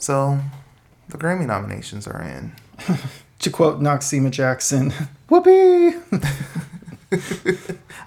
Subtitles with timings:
[0.00, 0.40] So
[1.08, 2.52] the Grammy nominations are in.
[3.40, 4.92] to quote Noxeema Jackson,
[5.28, 5.96] whoopee.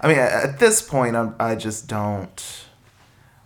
[0.00, 2.64] I mean, at this point, I'm, I just don't.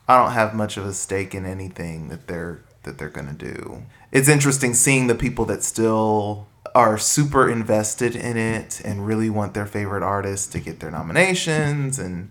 [0.08, 3.82] I don't have much of a stake in anything that they're that they're gonna do.
[4.12, 9.52] It's interesting seeing the people that still are super invested in it and really want
[9.52, 12.30] their favorite artists to get their nominations and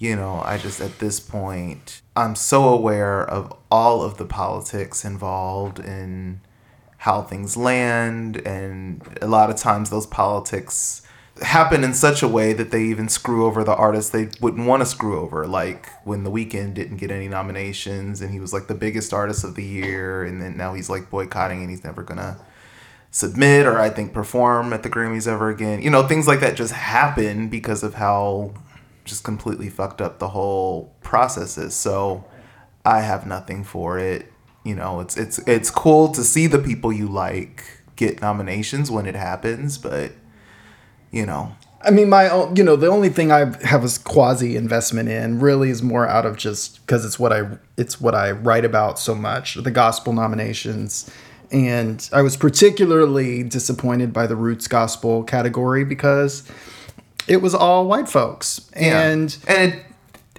[0.00, 5.04] you know, I just at this point I'm so aware of all of the politics
[5.04, 6.40] involved in
[6.96, 11.02] how things land and a lot of times those politics
[11.42, 14.82] happen in such a way that they even screw over the artists they wouldn't want
[14.82, 18.66] to screw over like when the Weeknd didn't get any nominations and he was like
[18.66, 22.02] the biggest artist of the year and then now he's like boycotting and he's never
[22.02, 22.38] gonna
[23.10, 25.82] submit or I think perform at the Grammys ever again.
[25.82, 28.52] You know, things like that just happen because of how
[29.10, 31.74] just completely fucked up the whole processes.
[31.74, 32.24] So
[32.84, 34.32] I have nothing for it.
[34.64, 37.64] You know, it's it's it's cool to see the people you like
[37.96, 40.12] get nominations when it happens, but
[41.10, 41.54] you know.
[41.82, 45.40] I mean, my own, you know, the only thing I have a quasi investment in
[45.40, 48.98] really is more out of just because it's what I it's what I write about
[48.98, 49.54] so much.
[49.54, 51.10] The gospel nominations
[51.52, 56.48] and I was particularly disappointed by the roots gospel category because
[57.30, 58.68] it was all white folks.
[58.74, 59.54] And yeah.
[59.54, 59.84] and it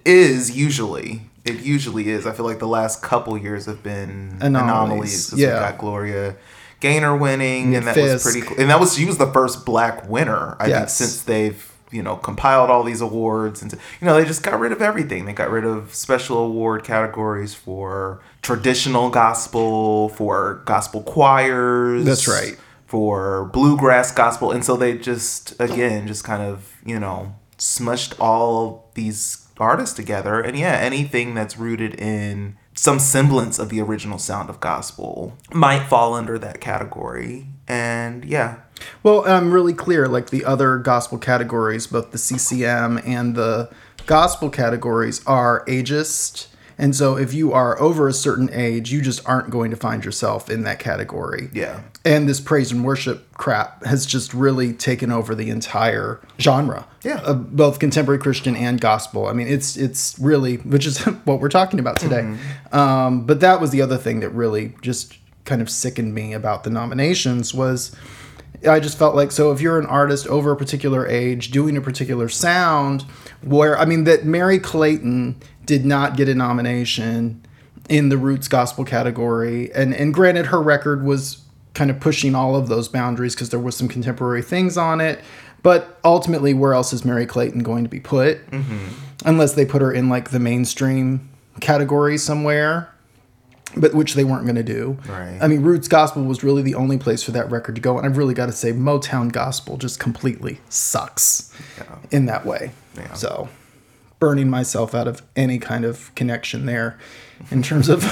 [0.06, 2.28] is usually it usually is.
[2.28, 5.34] I feel like the last couple years have been anomalies.
[5.34, 6.36] yeah, we got Gloria
[6.82, 8.26] Gaynor winning, and that Fisk.
[8.26, 8.60] was pretty cool.
[8.60, 10.98] And that was she was the first black winner I yes.
[10.98, 14.60] think since they've you know compiled all these awards and you know they just got
[14.60, 21.04] rid of everything they got rid of special award categories for traditional gospel for gospel
[21.04, 22.58] choirs that's right
[22.92, 28.92] for bluegrass gospel and so they just again just kind of you know smushed all
[28.96, 34.50] these artists together and yeah anything that's rooted in some semblance of the original sound
[34.50, 38.58] of gospel might fall under that category and yeah
[39.04, 40.08] well, I'm really clear.
[40.08, 43.70] Like the other gospel categories, both the CCM and the
[44.06, 46.48] gospel categories are ageist.
[46.82, 50.04] And so if you are over a certain age, you just aren't going to find
[50.04, 51.52] yourself in that category.
[51.54, 51.82] Yeah.
[52.04, 56.88] And this praise and worship crap has just really taken over the entire genre.
[57.04, 57.20] Yeah.
[57.20, 59.28] Of both contemporary Christian and gospel.
[59.28, 62.22] I mean, it's it's really which is what we're talking about today.
[62.22, 62.76] Mm-hmm.
[62.76, 66.64] Um, but that was the other thing that really just kind of sickened me about
[66.64, 67.96] the nominations was
[68.68, 71.82] I just felt like so if you're an artist over a particular age doing a
[71.82, 73.04] particular sound,
[73.42, 77.46] where I mean that Merry Clayton did not get a nomination
[77.90, 82.56] in the roots gospel category, and and granted her record was kind of pushing all
[82.56, 85.20] of those boundaries because there was some contemporary things on it,
[85.64, 88.46] but ultimately where else is Merry Clayton going to be put?
[88.52, 88.88] Mm-hmm.
[89.26, 91.30] Unless they put her in like the mainstream
[91.60, 92.92] category somewhere
[93.76, 94.98] but which they weren't going to do.
[95.08, 95.38] Right.
[95.42, 98.06] I mean, Roots Gospel was really the only place for that record to go, and
[98.06, 101.98] I've really got to say, Motown Gospel just completely sucks yeah.
[102.12, 102.72] in that way.
[102.96, 103.14] Yeah.
[103.14, 103.50] So,
[104.22, 106.98] burning myself out of any kind of connection there
[107.50, 108.06] in terms of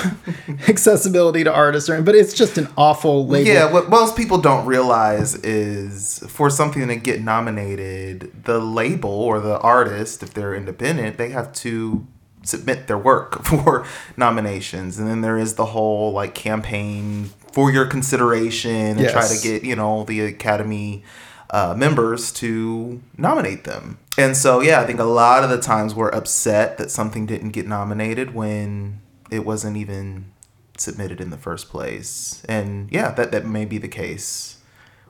[0.68, 3.48] accessibility to artists, but it's just an awful label.
[3.48, 9.40] Yeah, what most people don't realize is for something to get nominated, the label or
[9.40, 12.08] the artist, if they're independent, they have to
[12.42, 13.86] submit their work for
[14.18, 19.12] nominations and then there is the whole like campaign for your consideration and yes.
[19.12, 21.04] try to get you know the academy
[21.52, 25.96] uh, members to nominate them and so yeah i think a lot of the times
[25.96, 29.02] we're upset that something didn't get nominated when
[29.32, 30.32] it wasn't even
[30.78, 34.62] submitted in the first place and yeah that, that may be the case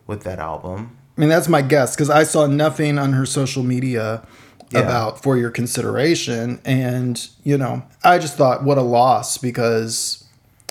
[0.08, 3.64] with that album i mean that's my guess because i saw nothing on her social
[3.64, 4.26] media
[4.72, 4.80] yeah.
[4.82, 6.60] about for your consideration.
[6.66, 10.26] And, you know, I just thought, what a loss because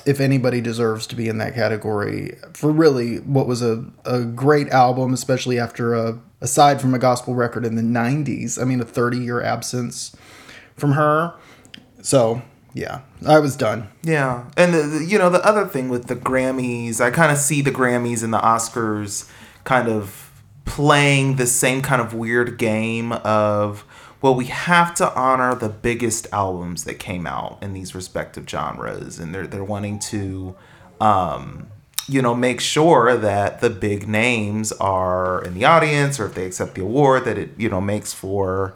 [0.07, 4.69] if anybody deserves to be in that category for really what was a, a great
[4.69, 8.85] album, especially after a, aside from a gospel record in the 90s, I mean, a
[8.85, 10.17] 30 year absence
[10.77, 11.35] from her.
[12.03, 12.43] So,
[12.75, 13.89] yeah, I was done.
[14.03, 14.49] Yeah.
[14.57, 17.61] And, the, the, you know, the other thing with the Grammys, I kind of see
[17.61, 19.31] the Grammys and the Oscars
[19.65, 20.29] kind of
[20.65, 23.85] playing the same kind of weird game of
[24.21, 29.19] well, we have to honor the biggest albums that came out in these respective genres,
[29.19, 30.57] and they're they're wanting to,
[31.01, 31.69] um,
[32.09, 36.47] you know, make sure that the big names are in the audience, or if they
[36.47, 38.75] accept the award, that it you know makes for,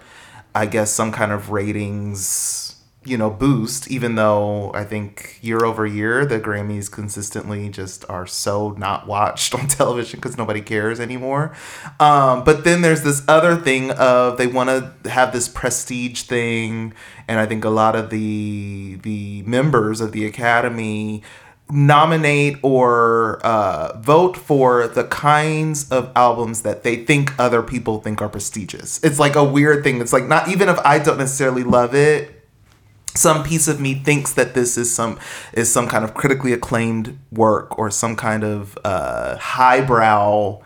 [0.54, 2.71] I guess, some kind of ratings
[3.04, 8.26] you know boost even though i think year over year the grammys consistently just are
[8.26, 11.54] so not watched on television because nobody cares anymore
[12.00, 16.94] um, but then there's this other thing of they want to have this prestige thing
[17.26, 21.22] and i think a lot of the the members of the academy
[21.72, 28.20] nominate or uh, vote for the kinds of albums that they think other people think
[28.20, 29.02] are prestigious.
[29.02, 30.00] It's like a weird thing.
[30.00, 32.31] It's like not even if I don't necessarily love it,
[33.14, 35.18] some piece of me thinks that this is some
[35.52, 40.60] is some kind of critically acclaimed work or some kind of uh, highbrow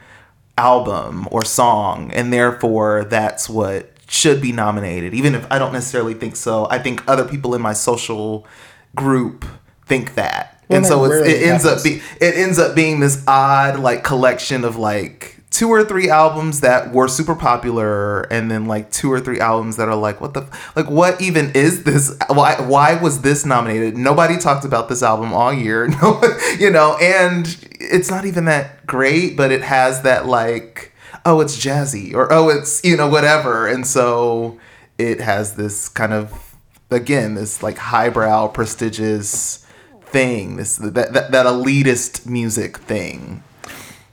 [0.59, 5.15] album or song, and therefore that's what should be nominated.
[5.15, 8.47] Even if I don't necessarily think so, I think other people in my social
[8.95, 9.45] group
[9.85, 10.65] think that.
[10.69, 14.03] Well, and so it's, it ends up be it ends up being this odd like
[14.03, 19.11] collection of like two or three albums that were super popular and then like two
[19.11, 22.15] or three albums that are like what the like what even is this?
[22.29, 23.97] Why why was this nominated?
[23.97, 26.21] Nobody talked about this album all year no
[26.59, 30.93] you know and it's not even that great but it has that like
[31.25, 33.67] oh it's jazzy or oh it's you know whatever.
[33.67, 34.61] And so
[34.99, 36.55] it has this kind of
[36.91, 39.67] again this like highbrow prestigious
[40.03, 43.43] thing this that, that that elitist music thing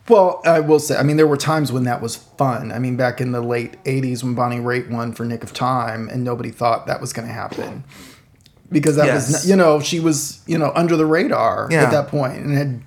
[0.10, 2.72] Well, I will say, I mean, there were times when that was fun.
[2.74, 6.10] I mean, back in the late 80s when Bonnie Raitt won for Nick of Time,
[6.10, 7.86] and nobody thought that was going to happen.
[8.70, 9.32] Because that Yes.
[9.32, 11.84] was, you know, she was, you know, under the radar Yeah.
[11.84, 12.82] at that point and had,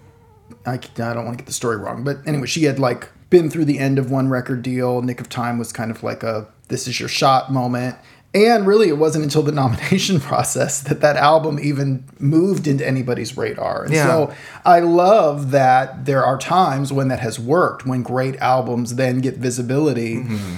[0.66, 3.48] I, I don't want to get the story wrong, but anyway, she had like been
[3.50, 5.00] through the end of one record deal.
[5.00, 7.96] Nick of Time was kind of like a this is your shot moment.
[8.34, 13.36] And really, it wasn't until the nomination process that that album even moved into anybody's
[13.36, 13.84] radar.
[13.84, 14.06] And Yeah.
[14.06, 14.34] so
[14.64, 19.36] I love that there are times when that has worked, when great albums then get
[19.38, 20.16] visibility.
[20.16, 20.56] Mm-hmm.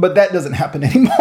[0.00, 1.16] But that doesn't happen anymore.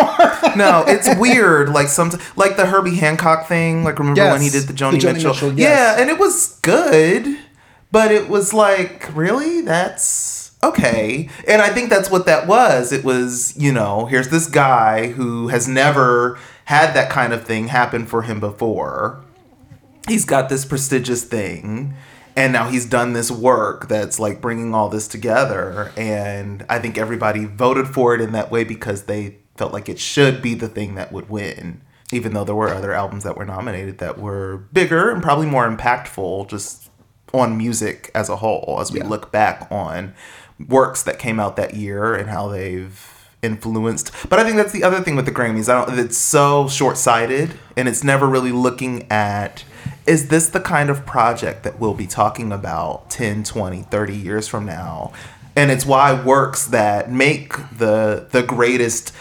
[0.58, 1.70] no, it's weird.
[1.70, 3.84] Like some, like the Herbie Hancock thing.
[3.84, 5.34] Like remember when he did the Joni, the Joni Mitchell?
[5.34, 5.70] Mitchell, yes.
[5.98, 7.38] Yeah, and it was good,
[7.92, 10.33] but it was like really that's
[10.64, 11.30] okay.
[11.48, 12.92] And I think that's what that was.
[12.92, 17.68] It was you know here's this guy who has never had that kind of thing
[17.68, 19.24] happen for him before.
[20.08, 21.94] He's got this prestigious thing.
[22.36, 25.92] And now he's done this work that's like bringing all this together.
[25.96, 30.00] And I think everybody voted for it in that way because they felt like it
[30.00, 31.82] should be the thing that would win.
[32.12, 35.70] Even though there were other albums that were nominated that were bigger and probably more
[35.70, 36.90] impactful just
[37.34, 39.08] on music as a whole as we Yeah.
[39.08, 40.14] look back on
[40.68, 43.10] works that came out that year and how they've
[43.42, 44.12] influenced.
[44.30, 45.70] But I think that's the other thing with the Grammys.
[45.70, 49.66] I don't it's so short-sighted and it's never really looking at
[50.06, 54.48] is this the kind of project that we'll be talking about 10, 20, 30 years
[54.48, 55.14] from now?
[55.56, 59.14] And it's why works that make the the greatest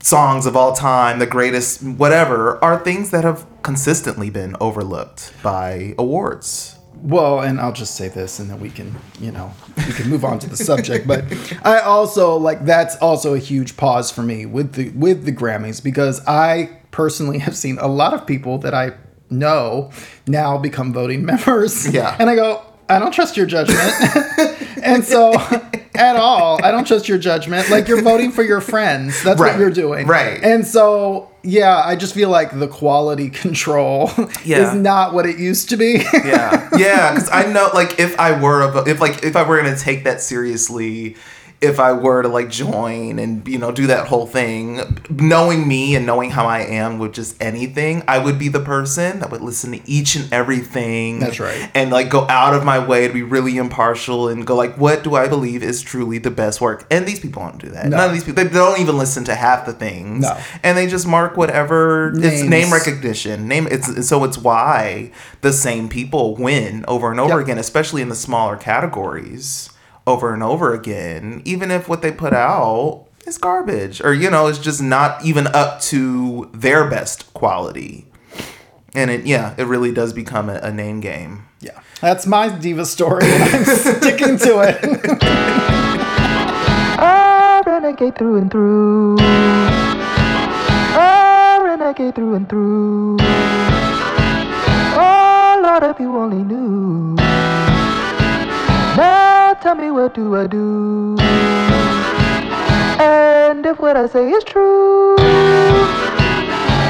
[0.00, 5.94] songs of all time, the greatest whatever, are things that have consistently been overlooked by
[5.98, 6.78] awards.
[7.04, 10.24] Well, and I'll just say this, and then we can, you know, we can move
[10.24, 11.06] on to the subject.
[11.06, 11.24] But
[11.62, 15.84] I also like that's also a huge pause for me with the with the Grammys
[15.84, 18.92] because I personally have seen a lot of people that I
[19.28, 19.90] know
[20.26, 21.92] now become voting members.
[21.92, 22.16] Yeah.
[22.18, 23.92] and I go, I don't trust your judgment,
[24.82, 25.32] and so
[25.96, 27.70] at all, I don't trust your judgment.
[27.70, 29.22] Like you're voting for your friends.
[29.22, 30.06] That's Right, what you're doing.
[30.06, 30.42] right.
[30.42, 34.10] And so yeah, I just feel like the quality control
[34.44, 34.68] Yeah.
[34.68, 36.02] is not what it used to be.
[36.24, 39.56] yeah yeah because i know like if i were a, if like if i were
[39.62, 41.16] gonna take that seriously
[41.64, 44.80] if i were to like join and you know do that whole thing
[45.10, 49.20] knowing me and knowing how i am with just anything i would be the person
[49.20, 51.70] that would listen to each and everything That's right.
[51.74, 55.02] and like go out of my way to be really impartial and go like what
[55.02, 57.96] do i believe is truly the best work and these people don't do that No.
[57.96, 60.36] none of these people they don't even listen to half the things No.
[60.62, 65.10] and they just mark whatever it's name recognition name it's so it's why
[65.40, 67.42] the same people win over and over Yep.
[67.42, 69.70] again especially in the smaller categories
[70.06, 74.46] over and over again even if what they put out is garbage or you know
[74.46, 78.06] it's just not even up to their best quality
[78.94, 82.84] and it yeah it really does become a, a name game Yeah, that's my diva
[82.84, 84.78] story, and I'm sticking to it.
[87.00, 89.16] I renegade through and through.
[90.96, 93.16] I renegade through and through.
[94.96, 97.16] Oh Lord, if you only knew.
[98.96, 101.16] Now tell me what do I do?
[103.00, 105.16] And if what I say is true,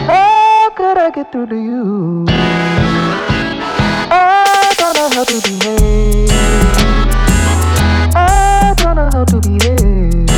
[0.09, 2.25] how could I get through to you?
[4.11, 6.31] I don't know how to behave.
[8.17, 10.29] I don't know how to behave.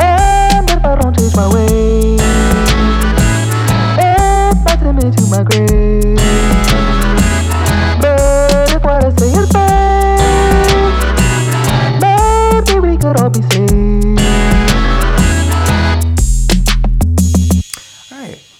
[0.00, 2.22] And if I don't change my ways,
[4.00, 6.13] it might send me to my grave.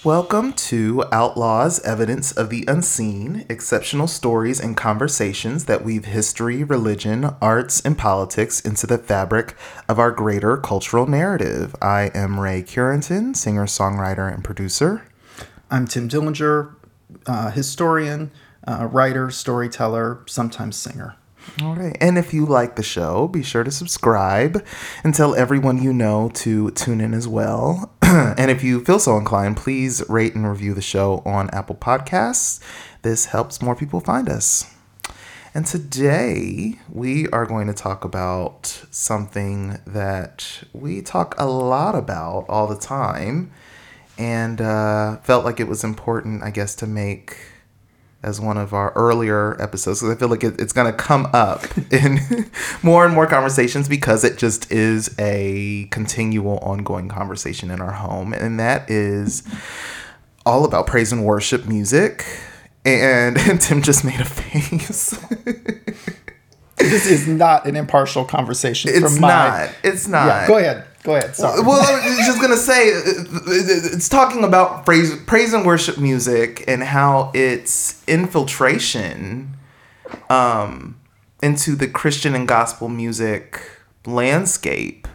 [0.05, 7.35] Welcome to Outlaws Evidence of the Unseen exceptional stories and conversations that weave history, religion,
[7.41, 9.57] arts, and politics into the fabric
[9.89, 11.75] of our greater cultural narrative.
[11.81, 15.07] I am Ray Curenton, singer, songwriter, and producer.
[15.71, 16.75] I'm Tim Dillinger,
[17.27, 18.31] uh, historian,
[18.69, 21.17] uh, writer, storyteller, sometimes singer.
[21.63, 21.97] All right.
[22.01, 24.65] And if you like the show, be sure to subscribe
[25.05, 27.93] and tell everyone you know to tune in as well.
[28.03, 32.61] and if you feel so inclined, please rate and review the show on Apple Podcasts.
[33.03, 34.71] This helps more people find us.
[35.55, 42.47] And today we are going to talk about something that we talk a lot about
[42.49, 43.53] all the time
[44.19, 47.37] and uh, felt like it was important, I guess, to make
[48.25, 51.29] as one of our earlier episodes because I feel like it, it's going to come
[51.33, 52.51] up in
[52.83, 58.33] more and more conversations because it just is a continual, ongoing conversation in our home.
[58.33, 59.43] And that is
[60.47, 62.25] all about praise and worship music.
[62.85, 65.19] And, and Tim just made a face.
[66.77, 68.91] This is not an impartial conversation.
[68.93, 69.71] it's my, not.
[69.85, 70.27] It's not.
[70.27, 70.87] Yeah, go ahead.
[71.05, 71.37] Go ahead.
[71.37, 71.61] Sorry.
[71.61, 76.83] Well, I was just gonna say, it's talking about praise, praise and worship music and
[76.83, 79.55] how its infiltration
[80.31, 80.99] um,
[81.43, 83.61] into the Christian and gospel music
[84.07, 85.07] landscape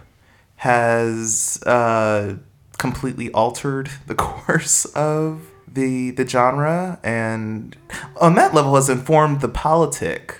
[0.57, 2.35] has uh,
[2.77, 7.75] completely altered the course of the the genre, and
[8.21, 10.37] on that level has informed the politic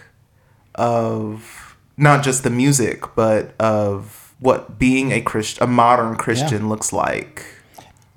[0.75, 6.69] of not just the music, but of what being a Christ, a modern Christian, Yeah.
[6.69, 7.45] looks like.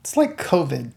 [0.01, 0.93] It's like COVID.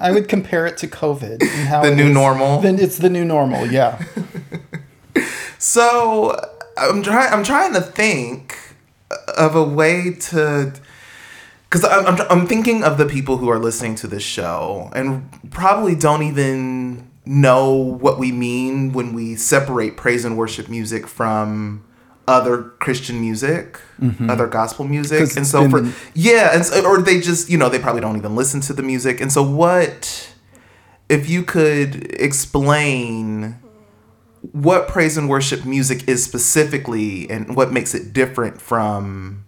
[0.00, 2.60] I would compare it to COVID and how The new is- normal?
[2.60, 3.66] Then it's the new normal.
[3.66, 4.02] Yeah.
[5.60, 6.38] So
[6.76, 7.32] I'm trying.
[7.32, 8.56] I'm trying to think
[9.36, 10.72] of a way to,
[11.64, 15.28] because I'm, I'm I'm thinking of the people who are listening to this show and
[15.50, 21.82] probably don't even know what we mean when we separate praise and worship music from
[22.28, 24.30] other Christian music, mm-hmm.
[24.30, 27.68] other gospel music, and so for the- yeah, and so, or they just you know
[27.68, 30.32] they probably don't even listen to the music, and so what
[31.08, 33.56] if you could explain
[34.52, 39.44] what praise and worship music is specifically and what makes it different from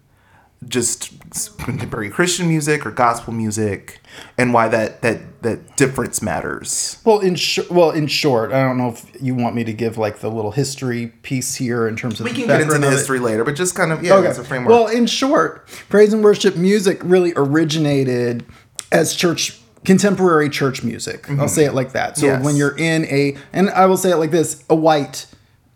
[0.68, 1.10] just
[1.58, 4.00] contemporary Christian music or gospel music
[4.36, 7.00] and why that that that difference matters.
[7.04, 9.96] Well, in sh- well, in short, I don't know if you want me to give
[9.96, 12.90] like the little history piece here in terms of We the can get into the
[12.90, 14.70] history later, but just kind of yeah, as a framework.
[14.70, 18.44] Well, in short, praise and worship music really originated
[18.92, 21.30] as church contemporary church music.
[21.30, 22.18] I'll say it like that.
[22.18, 22.44] So Yes.
[22.44, 25.26] when you're in a and I will say it like this, a white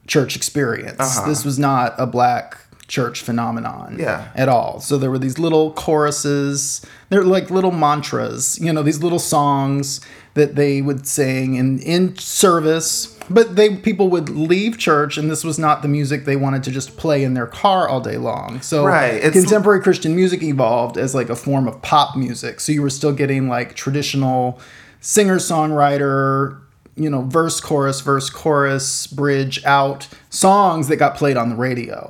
[0.07, 1.01] church experience.
[1.01, 1.27] Uh-huh.
[1.27, 4.29] This was not a black church phenomenon Yeah.
[4.35, 4.81] at all.
[4.81, 10.01] So there were these little choruses, they're like little mantras, you know, these little songs
[10.35, 15.45] that they would sing in in service, but they people would leave church and this
[15.45, 18.61] was not the music they wanted to just play in their car all day long.
[18.61, 22.61] So Right, contemporary Christian music evolved as like a form of pop music.
[22.61, 24.59] So you were still getting like traditional
[25.01, 26.59] singer songwriter,
[26.97, 32.07] you know, verse chorus, verse chorus, bridge out songs that got played on the radio.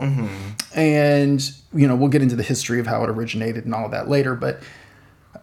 [0.75, 1.41] And
[1.73, 4.09] you know, we'll get into the history of how it originated and all of that
[4.09, 4.61] later, but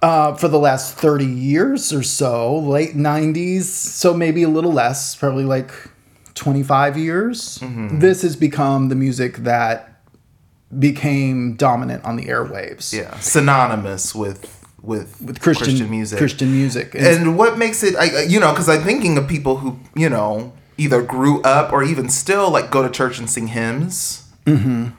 [0.02, 5.16] uh, for the last 30 years or so, late 90s, so maybe a little less,
[5.16, 5.72] probably like
[6.34, 7.60] 25 years,
[8.00, 10.02] this has become the music that
[10.80, 12.94] became dominant on the airwaves.
[12.94, 16.18] Yeah, synonymous with with, with Christian, Christian music.
[16.18, 16.96] Christian music.
[16.96, 20.10] And, and what makes it I, you know because i'm thinking of people who you
[20.10, 24.90] know either grew up or even still like go to church and sing hymns mm-hmm.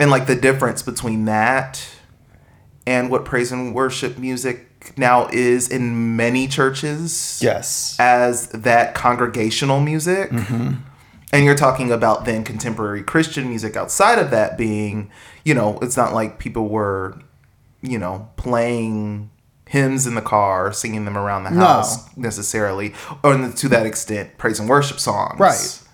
[0.00, 1.86] and like the difference between that
[2.86, 7.96] and what praise and worship music now is in many churches yes.
[7.98, 10.30] as that congregational music
[11.30, 15.10] and you're talking about then contemporary christian music outside of that being
[15.44, 17.20] you know it's not like people were
[17.82, 19.30] you know playing
[19.66, 24.58] hymns in the car singing them around the house necessarily or to that extent praise
[24.58, 25.84] and worship songs Right.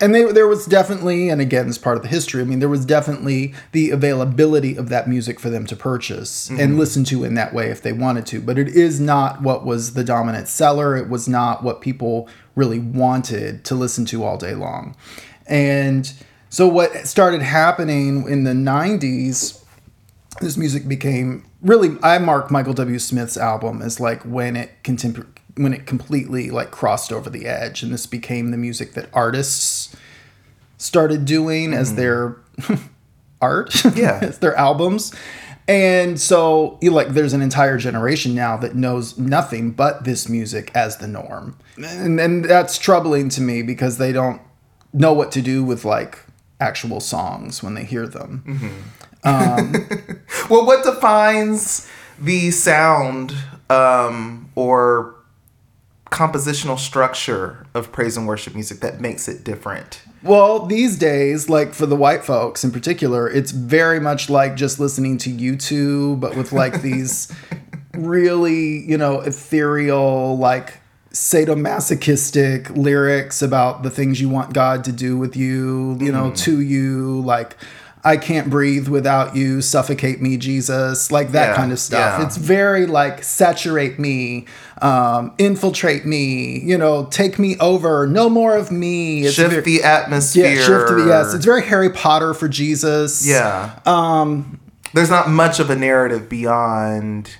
[0.00, 2.40] And they, there was definitely, and again, this part of the history.
[2.40, 6.58] I mean, there was definitely the availability of that music for them to purchase and
[6.58, 6.78] mm-hmm.
[6.78, 8.40] listen to in that way if they wanted to.
[8.40, 10.96] But it is not what was the dominant seller.
[10.96, 14.96] It was not what people really wanted to listen to all day long.
[15.46, 16.10] And
[16.48, 19.59] so, what started happening in the '90s
[20.40, 22.98] this music became really I mark Michael W.
[22.98, 27.82] Smith's album as like when it contempor- when it completely like crossed over the edge
[27.82, 29.94] and this became the music that artists
[30.78, 31.96] started doing as mm-hmm.
[31.96, 32.36] their
[33.40, 34.18] art Yeah.
[34.22, 35.12] as their albums
[35.68, 40.72] And so, you like, there's an entire generation now that knows nothing but this music
[40.74, 44.40] as the norm, and and that's troubling to me because they don't
[44.92, 46.18] know what to do with like
[46.58, 48.42] actual songs when they hear them.
[48.48, 48.99] Mm-hmm.
[50.50, 53.32] Well, what defines the sound
[53.68, 55.14] um, or
[56.06, 60.02] compositional structure of praise and worship music that makes it different?
[60.24, 64.80] Well, these days, like for the white folks in particular, it's very much like just
[64.80, 67.32] listening to U2, but with like these
[67.94, 70.80] really, you know, ethereal, like
[71.12, 76.60] sadomasochistic lyrics about the things you want God to do with you, you know, to
[76.60, 77.56] you, like
[78.02, 82.18] I can't breathe without you, suffocate me, Jesus, like that Yeah, kind of stuff.
[82.18, 82.26] yeah.
[82.26, 84.46] It's very like saturate me,
[84.80, 89.24] um, infiltrate me, you know, take me over, no more of me.
[89.24, 90.54] It's Shift very- the atmosphere.
[90.54, 91.34] yeah, shift the yes.
[91.34, 93.26] It's very Harry Potter for Jesus.
[93.26, 93.70] Yeah.
[93.84, 94.60] Um
[94.94, 97.30] there's not much of a narrative beyond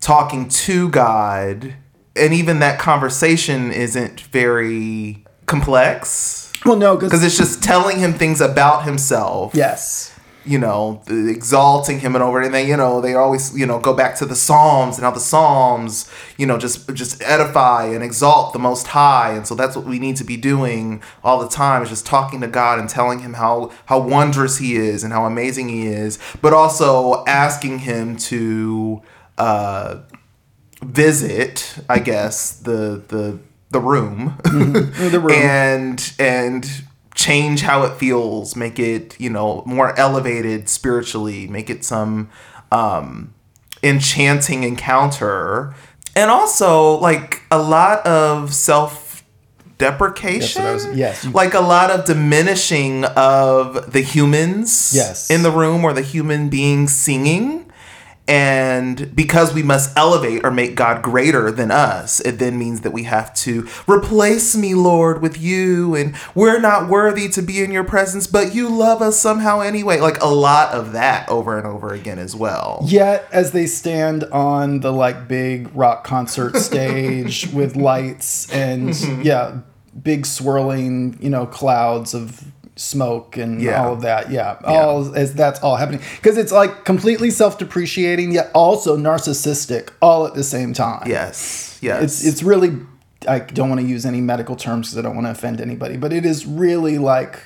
[0.00, 1.74] talking to God
[2.14, 8.40] and even that conversation isn't very complex Well, no, because it's just telling him things
[8.40, 9.54] about himself.
[9.54, 10.12] yes,
[10.44, 13.78] You know, the- exalting him and over and then you know, they always, you know,
[13.80, 16.08] go back to the Psalms and how the Psalms,
[16.38, 19.32] you know, just just edify and exalt the most high.
[19.32, 22.40] And so that's what we need to be doing all the time is just talking
[22.42, 26.18] to God and telling him how how wondrous he is and how amazing he is,
[26.40, 29.02] but also asking him to
[29.38, 29.96] uh
[30.84, 33.38] visit, I guess, the the
[33.76, 35.30] the room, the room.
[35.34, 41.84] and and change how it feels, make it you know more elevated spiritually, make it
[41.84, 42.28] some
[42.72, 43.32] um,
[43.82, 45.74] enchanting encounter,
[46.14, 49.22] and also like a lot of self
[49.78, 55.30] deprecation That's what I was- yes, like a lot of diminishing of the humans Yes.
[55.30, 57.65] in the room or the human beings singing
[58.28, 62.90] and because we must elevate or make God greater than us, it then means that
[62.92, 67.70] we have to replace me, Lord, with you, and we're not worthy to be in
[67.70, 70.00] your presence, but you love us somehow anyway.
[70.00, 72.80] Like a lot of that over and over again as well.
[72.84, 79.22] Yet, as they stand on the like big rock concert stage with lights and Mm-hmm.
[79.22, 79.58] yeah,
[80.02, 82.44] big swirling, you know, clouds of
[82.76, 83.82] smoke and Yeah.
[83.82, 84.30] all of that.
[84.30, 90.26] Yeah, all as that's all happening because it's like completely self-depreciating yet also narcissistic all
[90.26, 91.04] at the same time.
[91.06, 91.78] Yes.
[91.80, 92.02] Yes.
[92.02, 92.76] it's it's really
[93.28, 95.96] I don't want to use any medical terms because I don't want to offend anybody,
[95.96, 97.40] but it is really like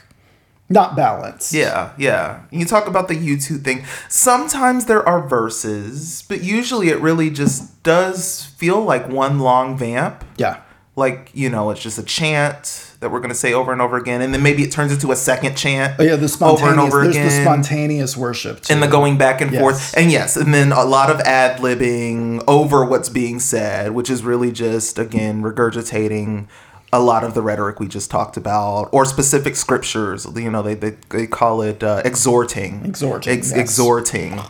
[0.69, 1.53] not balanced.
[1.53, 2.41] Yeah, yeah.
[2.51, 3.85] You talk about the U2 thing.
[4.09, 10.25] Sometimes there are verses, but usually it really just does feel like one long vamp.
[10.37, 10.59] Yeah.
[10.97, 13.97] Like, you know, it's just a chant that we're going to say over and over
[13.97, 14.21] again.
[14.21, 15.95] And then maybe it turns into a second chant.
[15.99, 16.63] Oh yeah, the spontaneous.
[16.63, 18.75] Over and over there's the spontaneous worship too.
[18.75, 19.61] and the going back and Yes.
[19.61, 19.95] forth.
[19.97, 24.23] And yes, and then a lot of ad libbing over what's being said, which is
[24.25, 26.49] really just, again, regurgitating
[26.93, 30.27] a lot of the rhetoric we just talked about or specific scriptures.
[30.35, 32.85] You know, they, they, they call it uh, exhorting.
[32.85, 33.59] Exhorting, Ex- yes.
[33.59, 34.41] Exhorting.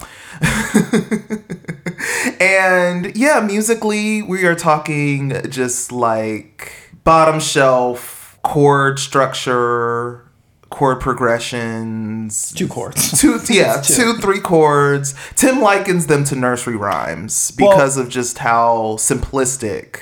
[2.41, 6.73] and yeah, musically, we are talking just like
[7.05, 10.25] bottom shelf chord structure,
[10.71, 13.13] chord progressions, two chords.
[13.21, 13.95] two yeah Two.
[13.95, 20.01] two three chords tim likens them to nursery rhymes because of just how simplistic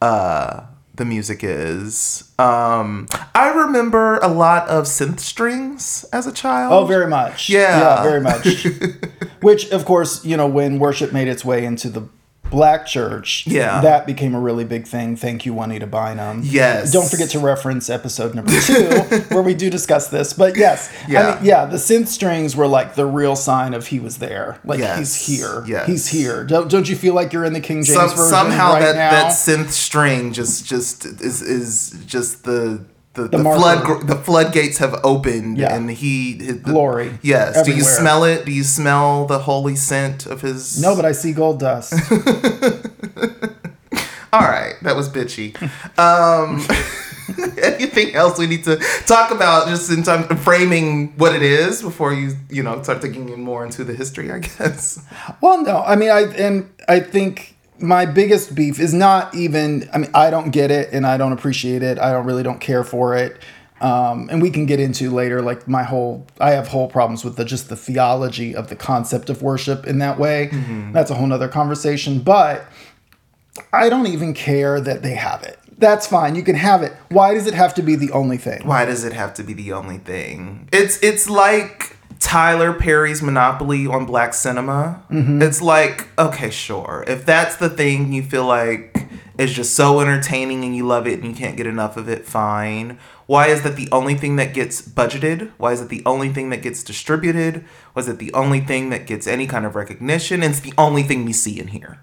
[0.00, 6.72] uh the music is um i remember a lot of synth strings as a child
[6.72, 7.48] Oh, very much.
[7.48, 7.78] Yeah.
[7.80, 8.66] Yeah, very much.
[9.40, 12.08] Which, of course, you know, when worship made its way into the
[12.52, 13.80] black church, Yeah.
[13.80, 15.16] that became a really big thing.
[15.16, 16.42] Thank you, Juanita Bynum.
[16.44, 16.92] Yes.
[16.92, 18.88] Don't forget to reference episode number two,
[19.34, 20.32] where we do discuss this.
[20.32, 21.34] But yes, I Yeah.
[21.34, 24.58] mean, yeah, the synth strings were like the real sign of he was there.
[24.64, 24.98] Like Yes.
[25.26, 25.64] he's here.
[25.66, 25.86] Yes.
[25.88, 26.44] He's here.
[26.44, 28.94] Don't, don't you feel like you're in the King James Some, version somehow right that,
[28.96, 29.10] now?
[29.10, 32.84] that synth string just just is is just the
[33.14, 33.58] the, the, marker.
[33.60, 35.74] flood the floodgates have opened Yeah.
[35.74, 40.24] and he the- Glory yes do you smell it do you smell the holy scent
[40.26, 41.92] of his no, but I see gold dust.
[44.34, 45.52] All right, that was bitchy.
[45.98, 46.62] Um,
[47.62, 51.82] anything else we need to talk about just in terms of framing what it is
[51.82, 54.32] before you you know start digging in more into the history?
[54.32, 55.04] I guess.
[55.42, 59.88] Well, no, I mean, I and I think my biggest beef is not even.
[59.92, 61.98] I mean, I don't get it, and I don't appreciate it.
[61.98, 63.42] I don't really don't care for it.
[63.80, 66.26] Um, and we can get into later, like my whole.
[66.38, 69.98] I have whole problems with the just the theology of the concept of worship in
[69.98, 70.50] that way.
[70.92, 72.20] That's a whole nother conversation.
[72.20, 72.64] But
[73.72, 75.58] I don't even care that they have it.
[75.78, 76.36] That's fine.
[76.36, 76.92] You can have it.
[77.08, 78.64] Why does it have to be the only thing?
[78.64, 80.68] Why does it have to be the only thing?
[80.72, 85.02] It's it's like Tyler Perry's monopoly on black cinema.
[85.10, 85.42] Mm-hmm.
[85.42, 87.04] It's like, okay, sure.
[87.08, 89.08] If that's the thing you feel like
[89.38, 92.24] is just so entertaining and you love it and you can't get enough of it,
[92.24, 92.96] fine.
[93.26, 95.50] Why is that the only thing that gets budgeted?
[95.58, 97.64] Why is it the only thing that gets distributed?
[97.94, 100.44] Was it the only thing that gets any kind of recognition?
[100.44, 101.98] It's the only thing we see in here.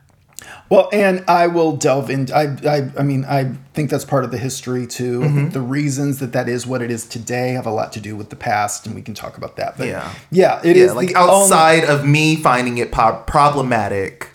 [0.69, 2.35] Well, and I will delve into.
[2.35, 5.21] I, I, I mean, I think that's part of the history too.
[5.23, 8.15] Think the reasons that that is what it is today have a lot to do
[8.15, 9.77] with the past, and we can talk about that.
[9.77, 10.13] But Yeah.
[10.31, 14.29] yeah, it is yeah, like the only- outside of me finding it po- problematic,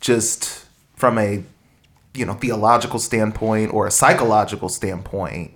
[0.00, 1.42] just from a
[2.14, 5.52] you know theological standpoint or a psychological standpoint.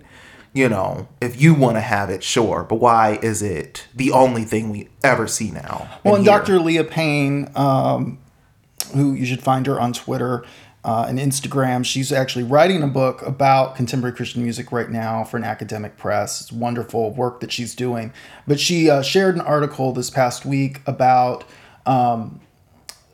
[0.55, 4.43] You know, if you want to have it, sure, but why is it the only
[4.43, 5.89] thing we ever see now?
[6.03, 6.37] Well, and here?
[6.37, 6.59] Dr.
[6.59, 8.19] Leah Payne, um,
[8.93, 10.45] who you should find her on Twitter
[10.83, 15.37] uh, and Instagram, she's actually writing a book about contemporary Christian music right now for
[15.37, 16.41] an academic press.
[16.41, 18.11] It's wonderful work that she's doing.
[18.47, 21.45] But she uh, shared an article this past week about
[21.85, 22.41] um,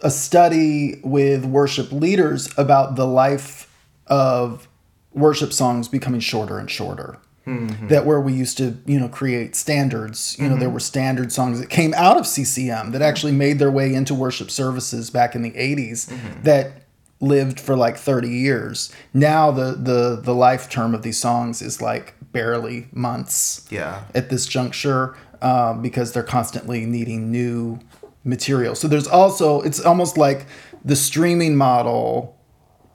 [0.01, 3.71] a study with worship leaders about the life
[4.07, 4.67] of
[5.13, 7.19] worship songs becoming shorter and shorter.
[7.49, 7.88] Mm-hmm.
[7.88, 10.38] That where we used to, you know, create standards.
[10.38, 10.73] You know, there mm-hmm.
[10.73, 14.51] were standard songs that came out of CCM that actually made their way into worship
[14.51, 16.43] services back in the 80s mm-hmm.
[16.43, 16.83] that
[17.19, 18.91] lived for like 30 years.
[19.13, 24.29] Now the the the life term of these songs is like barely months yeah, at
[24.29, 27.79] this juncture um, because they're constantly needing new
[28.23, 28.75] material.
[28.75, 30.45] So there's also it's almost like
[30.83, 32.38] the streaming model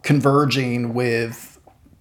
[0.03, 1.54] converging with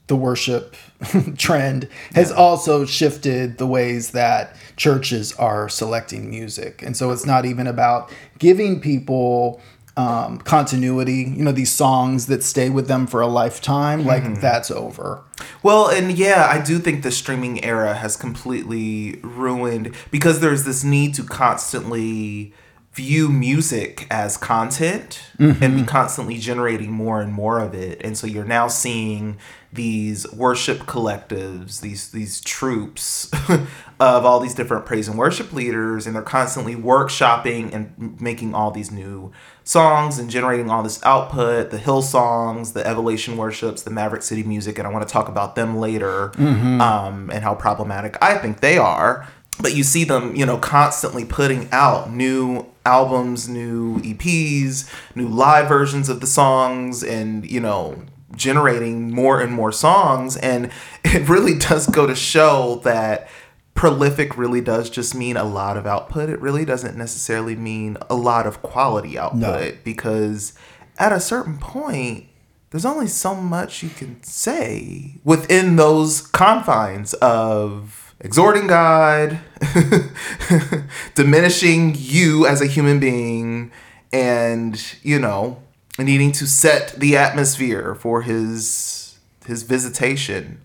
[0.08, 0.76] the worship
[1.38, 6.82] trend has also shifted the ways that churches are selecting music.
[6.82, 9.62] And so it's not even about giving people
[9.96, 14.72] um, continuity, you know, these songs that stay with them for a lifetime, like that's
[14.72, 15.22] over.
[15.62, 20.84] Well, and yeah, I do think the streaming era has completely ruined because there's this
[20.84, 22.54] need to constantly
[22.94, 28.00] view music as content and be constantly generating more and more of it.
[28.04, 29.38] And so you're now seeing
[29.72, 33.32] these worship collectives, these these troops
[34.00, 38.70] of all these different praise and worship leaders and they're constantly workshopping and making all
[38.70, 39.32] these new
[39.64, 44.78] songs and generating all this output, the Hillsongs, the Elevation Worships, the Maverick City music,
[44.78, 46.32] and I want to talk about them later
[46.80, 49.28] um, and how problematic I think they are.
[49.60, 55.68] But you see them, you know, constantly putting out new albums, new EPs, new live
[55.68, 58.04] versions of the songs, and you know,
[58.36, 60.36] generating more and more songs.
[60.38, 60.72] And
[61.04, 63.30] it really does go to show that
[63.76, 66.30] prolific really does just mean a lot of output.
[66.30, 70.54] It really doesn't necessarily mean a lot of quality output because
[70.98, 72.26] at a certain point,
[72.70, 79.40] there's only so much you can say within those confines of exhorting God,
[81.16, 83.72] diminishing you as a human being,
[84.12, 85.62] and, you know,
[86.00, 90.62] needing to set the atmosphere for his his visitation.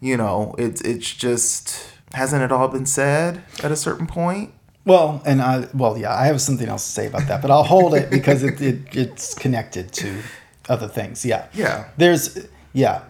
[0.00, 4.52] You know, it's it's just hasn't it all been said at a certain point?
[4.84, 7.64] Well, and I well, yeah, I have something else to say about that, but I'll
[7.64, 10.20] hold it because it, it it's connected to
[10.68, 11.24] other things.
[11.24, 11.46] Yeah.
[11.54, 11.88] Yeah.
[11.96, 13.02] There's yeah.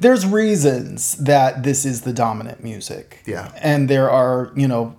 [0.00, 3.22] There's reasons that this is the dominant music.
[3.26, 3.52] Yeah.
[3.60, 4.96] And there are, you know,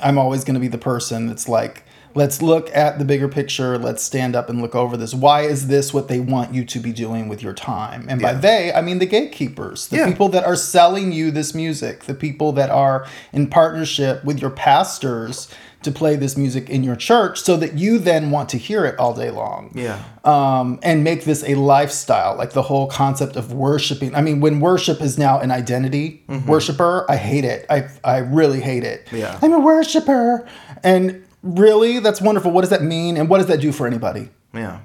[0.00, 1.84] I'm always going to be the person that's like,
[2.14, 3.78] let's look at the bigger picture.
[3.78, 5.14] Let's stand up and look over this.
[5.14, 8.06] Why is this what they want you to be doing with your time?
[8.08, 10.08] And by they, I mean the gatekeepers, the Yeah.
[10.08, 14.50] people that are selling you this music, the people that are in partnership with your
[14.50, 15.48] pastors
[15.84, 18.98] to play this music in your church so that you then want to hear it
[18.98, 20.02] all day long Yeah.
[20.24, 24.14] um, and make this a lifestyle, like the whole concept of worshiping.
[24.14, 27.66] I mean, when worship is now an identity worshiper, I hate it.
[27.70, 29.08] I I really hate it.
[29.12, 29.38] Yeah.
[29.42, 30.46] I'm a worshiper,
[30.82, 32.50] and really, that's wonderful.
[32.52, 34.28] What does that mean, and what does that do for anybody?
[34.54, 34.80] Yeah.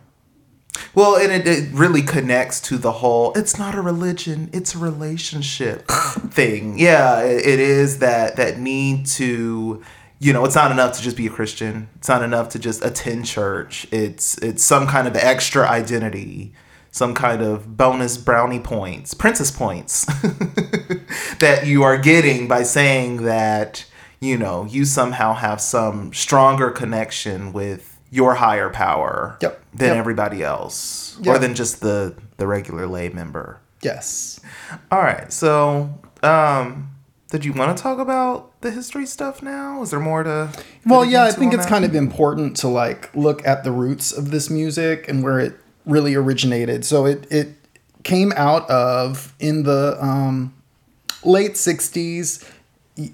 [0.93, 4.77] Well, and it, it really connects to the whole it's not a religion, it's a
[4.77, 5.87] relationship
[6.29, 6.77] thing.
[6.77, 9.83] Yeah, it, it is that that need to
[10.19, 11.89] you know, it's not enough to just be a Christian.
[11.95, 13.87] It's not enough to just attend church.
[13.91, 16.53] It's it's some kind of extra identity,
[16.91, 20.05] some kind of bonus brownie points, princess points
[21.39, 23.85] that you are getting by saying that,
[24.19, 29.61] you know, you somehow have some stronger connection with your higher power Yep.
[29.73, 29.97] than Yep.
[29.97, 31.35] everybody else Yep.
[31.35, 33.59] or than just the the regular lay member.
[33.81, 34.39] Yes.
[34.91, 35.31] All right.
[35.31, 35.89] So,
[36.23, 36.89] um
[37.29, 39.81] did you want to talk about the history stuff now?
[39.81, 40.49] Is there more to
[40.85, 41.69] Well, yeah, I think it's that?
[41.69, 45.55] kind of important to like look at the roots of this music and where it
[45.85, 46.85] really originated.
[46.85, 47.49] So it it
[48.03, 50.53] came out of in the um,
[51.23, 52.49] late '60s.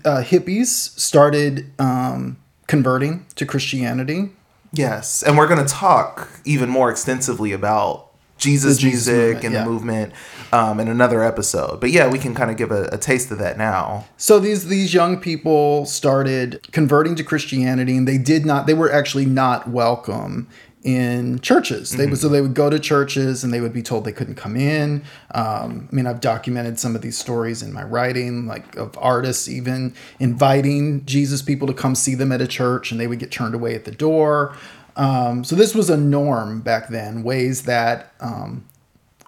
[0.05, 4.29] Uh, hippies started um, converting to Christianity.
[4.71, 9.53] Yes, and we're going to talk even more extensively about Jesus, Jesus music movement, and
[9.53, 9.63] yeah.
[9.63, 10.13] the movement
[10.51, 11.79] um, in another episode.
[11.79, 14.05] But yeah, we can kind of give a, a taste of that now.
[14.17, 18.67] So these these young people started converting to Christianity, and they did not.
[18.67, 20.47] They were actually not welcome
[20.83, 21.91] in churches.
[21.91, 24.35] They would so they would go to churches, and they would be told they couldn't
[24.35, 25.03] come in.
[25.33, 29.47] Um, I mean, I've documented some of these stories in my writing, like of artists
[29.47, 33.31] even inviting Jesus people to come see them at a church, and they would get
[33.31, 34.55] turned away at the door.
[34.95, 37.23] Um, so this was a norm back then.
[37.23, 38.65] Ways that um,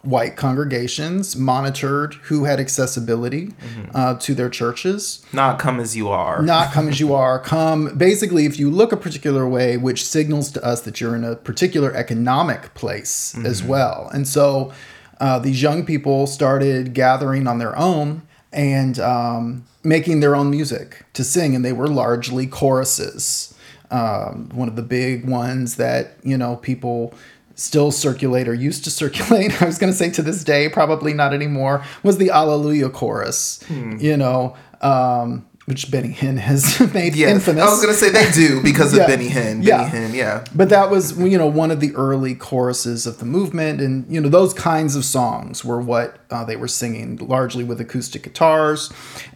[0.05, 3.53] white congregations monitored who had accessibility
[3.93, 5.25] uh, to their churches.
[5.33, 6.41] Not come as you are.
[6.41, 7.39] not come as you are.
[7.39, 11.23] Come basically if you look a particular way which signals to us that you're in
[11.23, 14.09] a particular economic place as well.
[14.13, 14.71] And so
[15.19, 18.21] uh, these young people started gathering on their own
[18.53, 23.54] and um, making their own music to sing and they were largely choruses
[23.91, 27.13] um, one of the big ones that you know people
[27.55, 31.13] still circulate or used to circulate i was going to say to this day probably
[31.13, 33.63] not anymore was the alleluia chorus
[33.97, 38.29] you know um, which benny hinn has made Yes, infamous I was gonna say they
[38.31, 39.07] do because of Yeah.
[39.07, 39.63] Benny Hinn.
[39.63, 39.89] Benny Yeah.
[39.89, 40.43] Hinn, yeah.
[40.53, 44.19] but that was you know one of the early choruses of the movement and you
[44.21, 48.91] know those kinds of songs were what uh, they were singing largely with acoustic guitars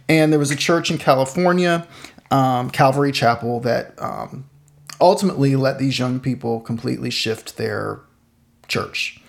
[0.08, 1.86] and there was a church in california
[2.30, 4.48] um, calvary chapel that um,
[5.00, 8.00] ultimately let these young people completely shift their
[8.68, 9.20] church.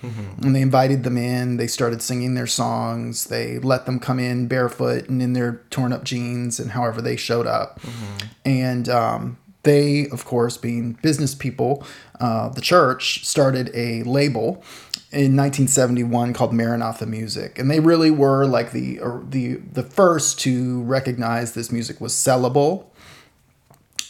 [0.46, 4.48] And they invited them in they started singing their songs they let them come in
[4.48, 7.80] barefoot and in their torn up jeans and however they showed up.
[8.46, 11.84] And um, they of course being business people
[12.20, 14.64] uh, the church started a label
[15.12, 20.84] in 1971 called Maranatha Music, and they really were like the the the first to
[20.84, 22.86] recognize this music was sellable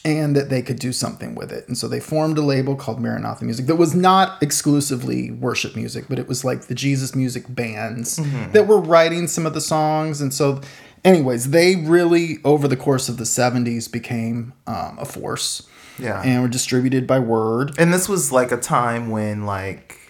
[0.04, 1.68] and that they could do something with it.
[1.68, 6.06] And so they formed a label called Maranatha Music that was not exclusively worship music,
[6.10, 8.18] but it was like the Jesus music bands
[8.52, 10.22] that were writing some of the songs.
[10.22, 10.62] And so,
[11.06, 15.68] anyways, they really, over the course of the 70s, became um, a force.
[16.00, 16.22] Yeah.
[16.24, 17.78] And were distributed by word.
[17.78, 20.01] And this was like a time when like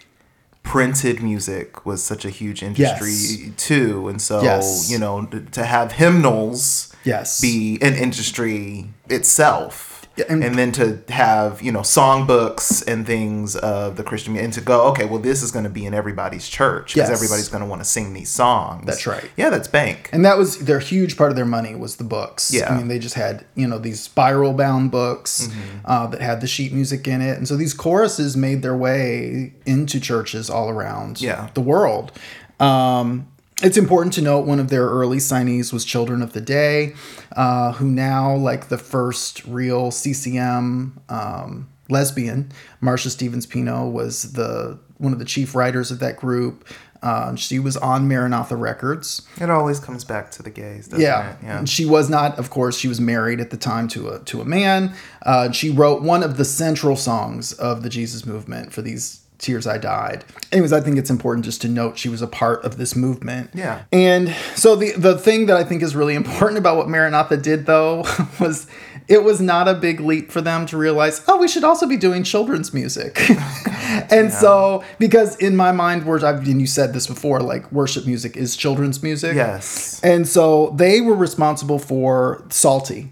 [0.63, 3.52] printed music was such a huge industry Yes.
[3.58, 4.89] too, and so Yes.
[4.91, 7.41] you know to, to have hymnals Yes.
[7.41, 9.90] be an industry itself.
[10.29, 14.62] And- and, then to have you know songbooks and things of the Christian and to
[14.62, 17.17] go okay well this is going to be in everybody's church because Yes.
[17.17, 19.29] everybody's going to want to sing these songs That's right.
[19.38, 22.53] yeah that's bank And that was their huge part of their money was the books.
[22.53, 22.71] Yeah.
[22.71, 25.86] I mean, they just had, you know, these spiral bound books Mm-hmm.
[25.86, 27.38] uh, that had the sheet music in it.
[27.38, 31.49] And so these choruses made their way into churches all around Yeah.
[31.53, 32.12] the world.
[32.60, 33.27] Um,
[33.63, 36.93] it's important to note one of their early signees was Children of the Day,
[37.36, 44.80] uh, who now, like the first real CCM um, lesbian, Marsha Stevens Pino was the
[44.97, 46.67] one of the chief writers of that group.
[47.02, 49.24] Uh, she was on Maranatha Records.
[49.39, 51.32] it always comes back to the gays doesn't Yeah.
[51.32, 54.10] it yeah And she was not, of course, she was married at the time to
[54.10, 54.93] a to a man.
[55.26, 59.67] Uh, she wrote one of the central songs of the Jesus movement for these Tears
[59.67, 60.23] I Died.
[60.51, 63.49] Anyways, I think it's important just to note she was a part of this movement.
[63.54, 63.84] Yeah.
[63.91, 67.65] And so the the thing that I think is really important about what Maranatha did
[67.65, 68.06] though
[68.39, 68.67] was
[69.08, 71.97] it was not a big leap for them to realize, oh, we should also be
[71.97, 73.19] doing children's music.
[74.12, 78.06] and so because in my mind, words I've and you said this before, like worship
[78.06, 79.36] music is children's music.
[79.36, 83.12] yes And so they were responsible for Psalty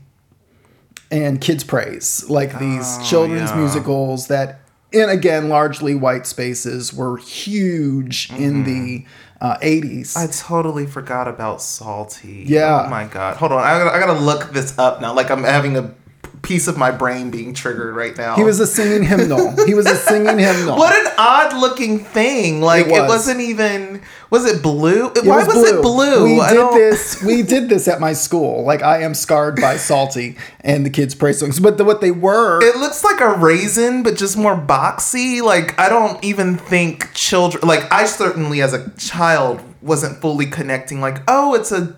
[1.11, 3.59] and Kids Praise, like these oh, children's Oh, yeah.
[3.61, 4.58] musicals that,
[4.93, 9.05] and again, largely white spaces were huge in the
[9.41, 10.13] uh, 80s.
[10.13, 10.19] Mm-hmm.
[10.19, 12.45] I totally forgot about Psalty.
[12.47, 12.85] Yeah.
[12.85, 13.37] Oh my god.
[13.37, 13.59] Hold on.
[13.59, 15.13] I gotta, I gotta look this up now.
[15.13, 15.93] Like I'm having a
[16.41, 18.35] piece of my brain being triggered right now.
[18.35, 19.53] he was a singing hymnal.
[19.65, 20.77] He was a singing hymnal.
[20.77, 22.61] What an odd looking thing.
[22.61, 23.09] Like It was.
[23.09, 23.27] was.
[23.27, 24.01] not even.
[24.29, 25.07] Was it blue?
[25.15, 26.23] It Why was, it blue?
[26.25, 27.21] We I did don't- this.
[27.23, 28.63] We did this at my school.
[28.63, 31.59] Like I am scarred by Psalty and the kids' praise songs.
[31.59, 35.41] But the, what they were, It looks like a raisin, but just more boxy.
[35.41, 37.67] Like I don't even think children.
[37.67, 41.01] Like I certainly, as a child, wasn't fully connecting.
[41.01, 41.97] Like oh, it's a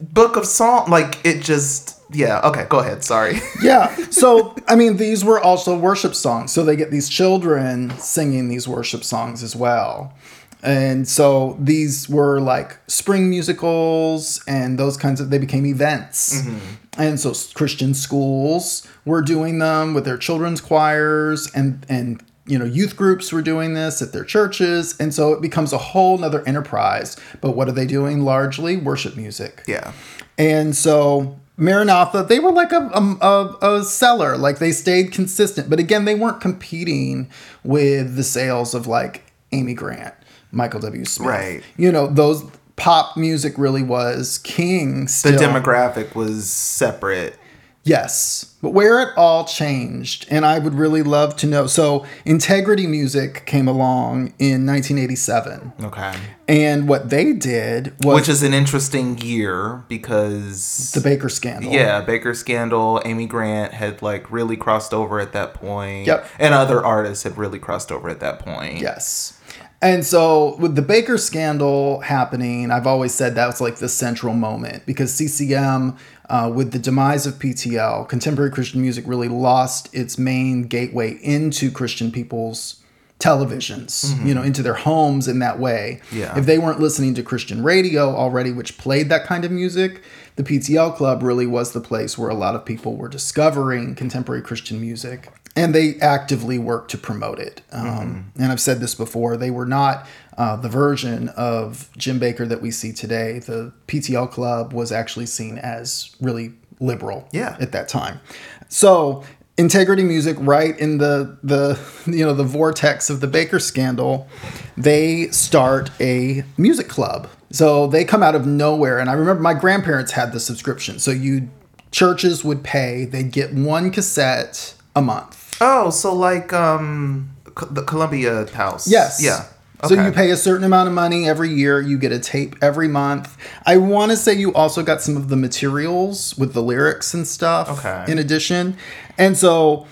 [0.00, 0.90] book of song.
[0.90, 1.94] Like it just.
[2.12, 2.40] Yeah.
[2.44, 2.66] Okay.
[2.68, 3.02] Go ahead.
[3.02, 3.40] Sorry.
[3.62, 3.94] yeah.
[4.10, 6.52] So, I mean, these were also worship songs.
[6.52, 10.14] So they get these children singing these worship songs as well.
[10.62, 16.42] And so these were like spring musicals and those kinds of, they became events.
[16.42, 17.00] Mm-hmm.
[17.00, 22.64] And so Christian schools were doing them with their children's choirs and, and, you know,
[22.64, 24.96] youth groups were doing this at their churches.
[24.98, 27.16] And so it becomes a whole nother enterprise.
[27.40, 28.76] But what are they doing largely?
[28.76, 29.62] Worship music.
[29.66, 29.92] yeah.
[30.38, 34.36] And so Maranatha, they were like a, a, a, a seller.
[34.36, 35.70] Like they stayed consistent.
[35.70, 37.30] But again, they weren't competing
[37.64, 40.14] with the sales of like Amy Grant,
[40.52, 41.04] Michael W.
[41.04, 41.28] Smith.
[41.28, 41.62] Right.
[41.76, 42.44] You know, those
[42.76, 47.38] pop music really was king The demographic was separate.
[47.86, 48.52] Yes.
[48.62, 51.66] But where it all changed, and I would really love to know.
[51.68, 55.72] So, Integrity Music came along in 1987.
[55.84, 56.14] Okay.
[56.48, 61.72] And what they did was Which is an interesting year because the Bakker scandal.
[61.72, 66.06] yeah, Bakker Scandal, Amy Grant had like really crossed over at that point.
[66.06, 66.28] Yep.
[66.38, 68.80] And other artists had really crossed over at that point.
[68.80, 69.35] Yes.
[69.82, 74.34] And so with the Bakker scandal happening, I've always said that was like the central
[74.34, 75.96] moment because CCM,
[76.30, 81.70] uh, with the demise of PTL, contemporary Christian music really lost its main gateway into
[81.70, 82.82] Christian people's
[83.18, 86.00] televisions, you know, into their homes in that way.
[86.12, 86.38] Yeah.
[86.38, 90.02] If they weren't listening to Christian radio already, which played that kind of music,
[90.36, 94.42] the PTL Club really was the place where a lot of people were discovering contemporary
[94.42, 95.32] Christian music.
[95.56, 97.62] And they actively worked to promote it.
[97.72, 102.46] Um, And I've said this before, they were not uh, the version of Jim Bakker
[102.48, 103.38] that we see today.
[103.38, 107.56] The PTL Club was actually seen as really liberal Yeah.
[107.58, 108.20] at that time.
[108.68, 109.24] So
[109.56, 114.28] integrity music right in the the you know the vortex of the Bakker scandal
[114.76, 119.54] they start a music club so they come out of nowhere and i remember my
[119.54, 121.48] grandparents had the subscription so you
[121.90, 127.30] churches would pay they'd get one cassette a month Oh, so like um
[127.70, 128.86] the Columbia House.
[128.88, 129.44] yes Yeah.
[129.88, 132.88] so you pay a certain amount of money every year you get a tape every
[132.88, 137.14] month i want to say you also got some of the materials with the lyrics
[137.14, 138.04] and stuff Okay.
[138.12, 138.76] in addition
[139.16, 139.86] and so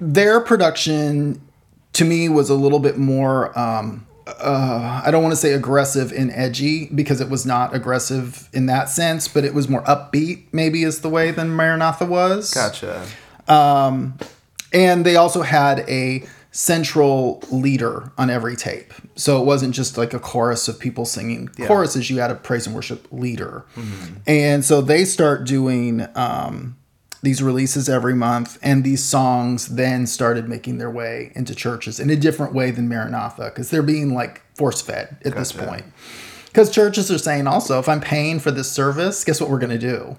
[0.00, 1.40] their production
[1.94, 6.10] to me was a little bit more um uh, I don't want to say aggressive
[6.10, 10.44] and edgy because it was not aggressive in that sense, but it was more upbeat,
[10.50, 12.50] maybe is the way than Maranatha was.
[12.54, 13.04] Gotcha.
[14.74, 18.92] And they also had a central leader on every tape.
[19.16, 22.66] So it wasn't just like a chorus of people singing choruses, you had a praise
[22.66, 23.64] and worship leader.
[24.26, 26.76] And so they start doing um,
[27.22, 32.08] these releases every month, and these songs then started making their way into churches in
[32.10, 35.84] a different way than Maranatha because they're being like force fed at this point.
[36.46, 39.76] Because churches are saying also, if I'm paying for this service, guess what we're going
[39.76, 40.16] to do?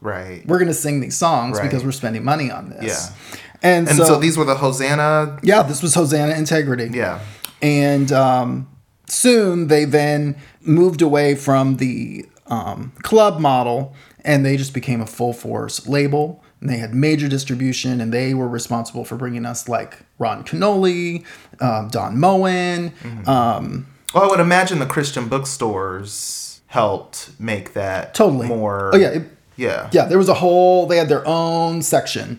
[0.00, 0.44] Right.
[0.46, 1.64] We're going to sing these songs Right.
[1.64, 3.10] because we're spending money on this.
[3.10, 3.36] Yeah.
[3.62, 5.38] And, And so, so, these were the Hosanna.
[5.42, 6.90] yeah, this was Hosanna Integrity.
[6.92, 7.20] Yeah.
[7.60, 8.68] And um,
[9.06, 13.94] soon they then moved away from the um, club model
[14.24, 16.42] and they just became a full force label.
[16.60, 21.24] And they had major distribution and they were responsible for bringing us like Ron Kenoly,
[21.60, 22.92] um, Don Moen.
[23.26, 28.46] Um, Well, I would imagine the Christian bookstores helped make that Totally.
[28.48, 28.90] more.
[28.94, 29.88] Oh, yeah, it- yeah.
[29.92, 32.38] yeah, there was a whole, they had their own section.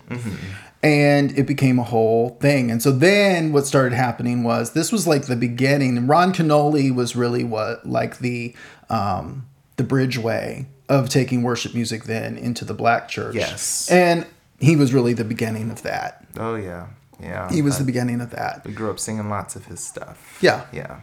[0.82, 2.72] And it became a whole thing.
[2.72, 5.98] And so then what started happening was this was like the beginning.
[5.98, 8.56] And Ron Kenoly was really what like the
[8.90, 13.36] um the bridgeway of taking worship music then into the black church.
[13.36, 13.92] Yes.
[13.92, 14.26] And
[14.60, 16.26] he was really the beginning of that.
[16.38, 16.88] Oh yeah.
[17.22, 17.52] Yeah.
[17.52, 18.66] He was the beginning of that.
[18.66, 20.38] We grew up singing lots of his stuff.
[20.42, 20.66] Yeah.
[20.72, 21.02] Yeah.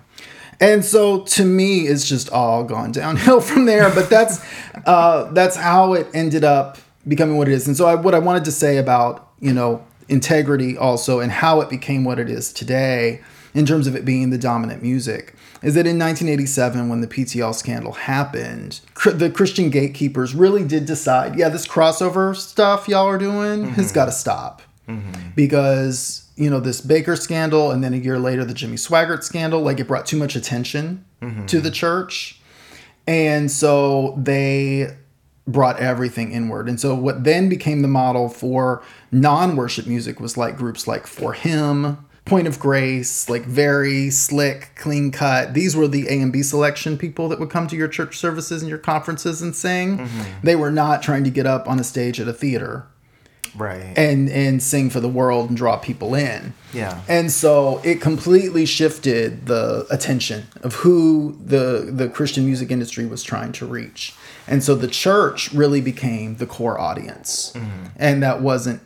[0.60, 3.90] And so to me, it's just all gone downhill from there.
[3.94, 4.44] But that's
[4.86, 7.66] uh, that's how it ended up becoming what it is.
[7.66, 11.60] And so I, what I wanted to say about you know integrity also and how
[11.60, 13.20] it became what it is today
[13.54, 17.54] in terms of it being the dominant music is that in 1987 when the PTL
[17.54, 23.18] scandal happened cr- the Christian gatekeepers really did decide yeah this crossover stuff y'all are
[23.18, 23.72] doing mm-hmm.
[23.72, 25.30] has got to stop mm-hmm.
[25.34, 29.60] because you know this Bakker scandal and then a year later the Jimmy Swaggart scandal
[29.60, 31.46] like it brought too much attention mm-hmm.
[31.46, 32.40] to the church.
[33.06, 34.96] And so they
[35.46, 38.82] brought everything inward and so what then became the model for
[39.12, 45.54] non-worship music was like groups like 4Him Point of Grace like very slick clean cut
[45.54, 48.62] these were the A and B selection people that would come to your church services
[48.62, 50.22] and your conferences and sing mm-hmm.
[50.42, 52.86] they were not trying to get up on a stage at a theater
[53.56, 53.96] Right.
[53.96, 56.52] and and sing for the world and draw people in.
[56.72, 57.00] Yeah.
[57.08, 63.22] And so it completely shifted the attention of who the the Christian music industry was
[63.22, 64.14] trying to reach.
[64.48, 67.52] And so the church really became the core audience.
[67.96, 68.80] And that wasn't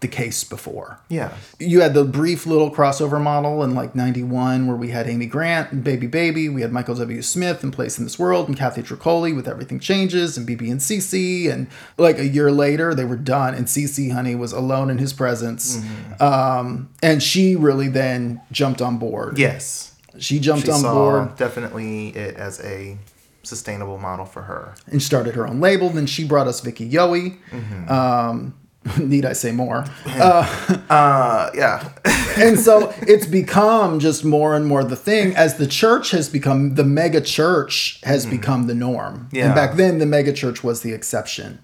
[0.00, 0.98] the case before.
[1.10, 1.30] yeah.
[1.58, 5.72] You had the brief little crossover model in like 91 where we had Amy Grant
[5.72, 7.20] and Baby Baby, we had Michael W.
[7.20, 10.80] Smith and Place in This World and Kathy Troccoli with Everything Changes and BeBe and
[10.80, 11.66] CeCe and
[11.98, 15.84] like a year later they were done and CeCe honey was alone in his presence.
[16.18, 19.38] Um, and she really then jumped on board.
[19.38, 19.94] Yes.
[20.18, 21.36] She jumped She on saw board.
[21.36, 22.96] definitely it as a
[23.50, 24.74] sustainable model for her.
[24.86, 25.90] and started her own label.
[25.90, 27.36] Then she brought us Vicki Yohe.
[27.50, 27.90] Mm-hmm.
[27.90, 28.54] Um,
[28.98, 29.84] need I say more?
[30.90, 31.88] Uh, yeah.
[32.36, 36.74] and so it's become just more and more the thing as the church has become
[36.74, 39.28] the mega church has become the norm.
[39.30, 39.46] Yeah.
[39.46, 41.60] And back then the mega church was the exception.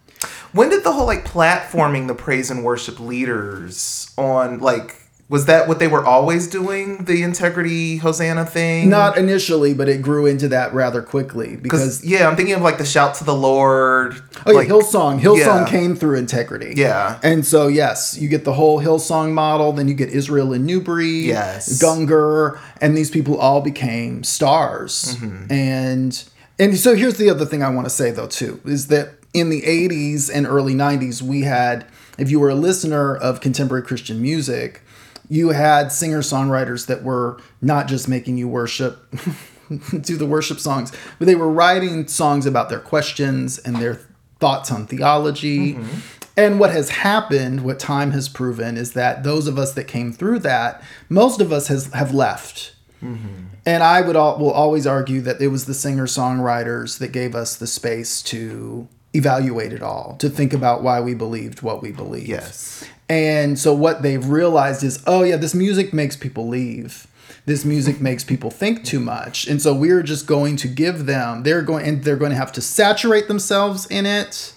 [0.53, 5.67] when did the whole like platforming the praise and worship leaders on like was that
[5.67, 10.49] what they were always doing the integrity hosanna thing Not initially, but it grew into
[10.49, 14.15] that rather quickly because yeah i'm thinking of like the shout to the lord
[14.47, 15.21] Oh yeah, like, Hillsong.
[15.21, 15.69] Hillsong yeah.
[15.69, 16.75] came through integrity.
[16.77, 17.19] Yeah.
[17.23, 20.81] And so yes, you get the whole Hillsong model, then you get Israel and New
[20.81, 21.83] Breed, Yes.
[21.83, 25.17] Gungor, and these people all became stars.
[25.17, 25.53] Mm-hmm.
[25.53, 26.25] And
[26.59, 29.51] and so here's the other thing I want to say though too is that in
[29.51, 31.87] the 80s and early 90s we had
[32.19, 34.83] if you were a listener of contemporary Christian music,
[35.29, 38.99] you had singer-songwriters that were not just making you worship
[40.01, 44.01] do the worship songs, but they were writing songs about their questions and their
[44.39, 45.75] thoughts on theology.
[45.75, 45.99] Mm-hmm.
[46.37, 50.13] And what has happened, what time has proven, is that those of us that came
[50.13, 52.75] through that, most of us has have left.
[53.03, 53.47] Mm-hmm.
[53.65, 57.35] And I would all, will always argue that it was the singer songwriters that gave
[57.35, 58.87] us the space to
[59.17, 62.29] evaluate it all, to think about why we believed what we believed.
[62.29, 67.07] yes And so what they've realized is, oh yeah, this music makes people leave.
[67.47, 69.47] This music makes people think too much.
[69.47, 72.53] And so we're just going to give them, they're going and they're going to have
[72.53, 74.53] to saturate themselves in it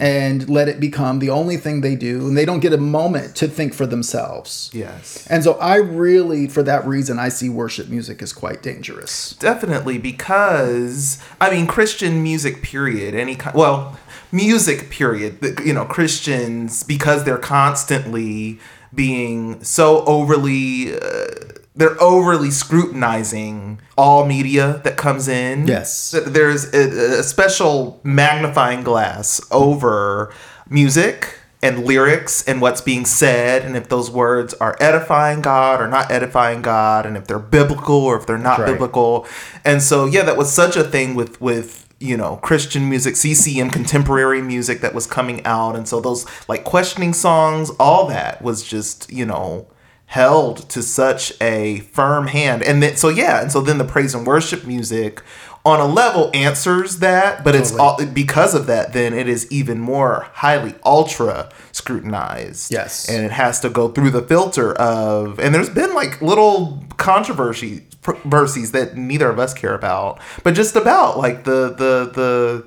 [0.00, 2.26] and let it become the only thing they do.
[2.26, 4.70] And they don't get a moment to think for themselves.
[4.74, 9.34] yes And so I really, for that reason, I see worship music as quite dangerous.
[9.34, 13.98] definitely because i mean christian music period any kind well
[14.32, 18.58] music period you know christians because they're constantly
[18.94, 21.34] being so overly uh,
[21.76, 26.14] they're overly scrutinizing all media that comes in Yes.
[26.26, 30.32] There's a, a special magnifying glass over
[30.68, 35.88] music and lyrics and what's being said and if those words are edifying God or
[35.88, 38.66] not edifying God and if they're biblical or if they're not Right.
[38.72, 39.26] biblical.
[39.64, 43.70] And so yeah, that was such a thing with with you know Christian music, CCM
[43.70, 48.62] contemporary music that was coming out and so those like questioning songs, all that was
[48.62, 49.66] just, you know,
[50.06, 52.62] held to such a firm hand.
[52.62, 55.22] And then so yeah, and so then the praise and worship music
[55.64, 59.80] on a level answers that, but it's all because of that then it is even
[59.80, 62.70] more highly ultra scrutinized.
[62.70, 63.08] Yes.
[63.08, 67.80] And it has to go through the filter of and there's been like little controversies
[68.02, 72.66] that neither of us care about, but just about like the the the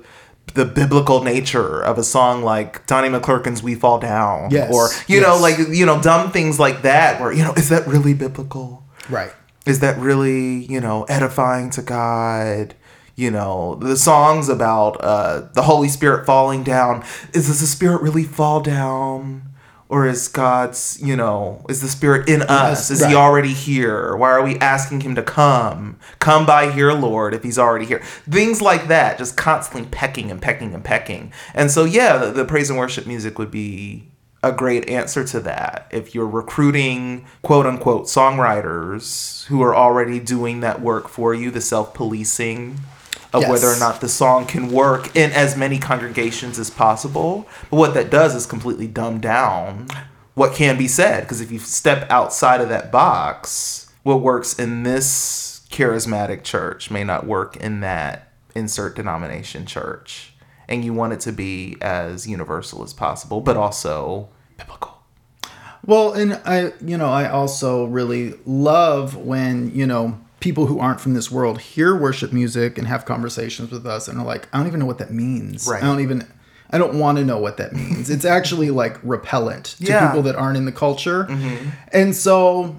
[0.54, 5.20] the biblical nature of a song like Donnie McClurkin's "We Fall Down," Yes, or you
[5.20, 7.20] know, like you know, dumb things like that.
[7.20, 8.84] Where you know, is that really biblical?
[9.08, 9.32] Right.
[9.66, 12.74] Is that really you know edifying to God?
[13.16, 17.04] You know, the songs about uh, the Holy Spirit falling down.
[17.34, 19.42] Is does the Spirit really fall down?
[19.90, 22.90] Or is God's, you know, is the Spirit in us?
[22.90, 23.10] Is right.
[23.10, 24.14] He already here?
[24.16, 25.98] Why are we asking Him to come?
[26.18, 28.00] Come by here, Lord, if He's already here.
[28.28, 31.32] Things like that, just constantly pecking and pecking and pecking.
[31.54, 34.08] And so, yeah, the, the praise and worship music would be
[34.42, 35.88] a great answer to that.
[35.90, 41.60] If you're recruiting quote unquote songwriters who are already doing that work for you, the
[41.60, 42.78] self policing
[43.32, 43.50] of Yes.
[43.50, 47.46] whether or not the song can work in as many congregations as possible.
[47.70, 49.88] But what that does is completely dumb down
[50.34, 51.22] what can be said.
[51.24, 57.04] Because if you step outside of that box, what works in this charismatic church may
[57.04, 60.32] not work in that insert denomination church.
[60.68, 64.98] And you want it to be as universal as possible, but also biblical.
[65.86, 71.00] Well, and I, you know, I also really love when, you know, people who aren't
[71.00, 74.58] from this world hear worship music and have conversations with us and are like, I
[74.58, 75.66] don't even know what that means.
[75.68, 75.82] Right.
[75.82, 76.26] I don't even,
[76.70, 78.08] I don't want to know what that means.
[78.10, 80.06] it's actually like repellent to Yeah.
[80.08, 81.24] people that aren't in the culture.
[81.24, 81.70] Mm-hmm.
[81.92, 82.76] And so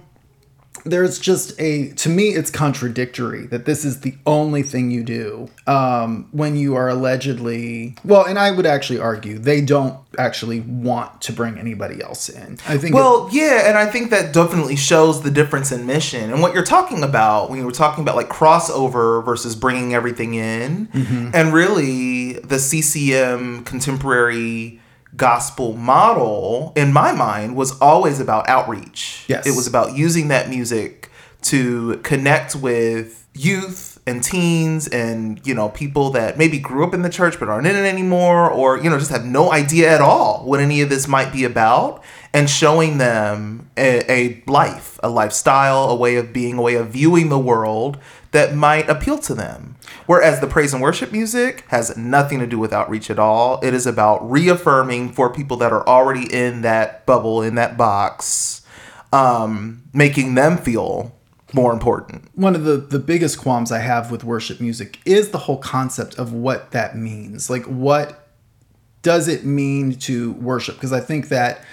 [0.85, 5.49] there's just a to me it's contradictory that this is the only thing you do
[5.67, 11.21] um, when you are allegedly well and i would actually argue they don't actually want
[11.21, 14.75] to bring anybody else in i think it- Well, yeah, and I think that definitely
[14.75, 18.15] shows the difference in mission and what you're talking about when you were talking about
[18.15, 21.31] like crossover versus bringing everything in, Mm-hmm.
[21.33, 24.79] and really the CCM contemporary
[25.19, 29.25] gospel model in my mind was always about outreach.
[29.27, 29.45] Yes.
[29.45, 31.11] it was about using that music
[31.43, 37.03] to connect with youth and teens and you know people that maybe grew up in
[37.03, 40.01] the church but aren't in it anymore or you know just have no idea at
[40.01, 42.03] all what any of this might be about
[42.33, 46.89] and showing them a, a life a lifestyle a way of being a way of
[46.89, 47.99] viewing the world
[48.31, 49.75] that might appeal to them.
[50.05, 53.59] Whereas the praise and worship music has nothing to do with outreach at all.
[53.63, 58.61] It is about reaffirming for people that are already in that bubble, in that box,
[59.13, 61.15] um, making them feel
[61.53, 62.29] more important.
[62.35, 66.19] one of the the biggest qualms I have with worship music is the whole concept
[66.19, 67.49] of what that means.
[67.49, 68.27] Like what
[69.01, 70.75] does it mean to worship?
[70.75, 71.63] Because I think that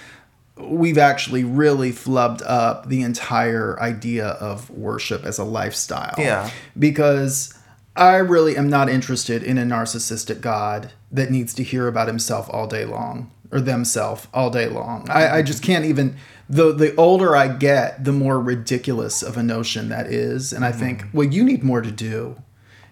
[0.57, 6.15] we've actually really flubbed up the entire idea of worship as a lifestyle.
[6.17, 6.49] Yeah.
[6.77, 7.53] Because
[7.97, 12.49] I really am not interested in a narcissistic God that needs to hear about himself
[12.51, 15.09] all day long or themselves all day long.
[15.09, 16.17] I, I just can't even
[16.49, 20.53] the the older I get, the more ridiculous of a notion that is.
[20.53, 21.17] And I think, hmm.
[21.17, 22.41] well, you need more to do.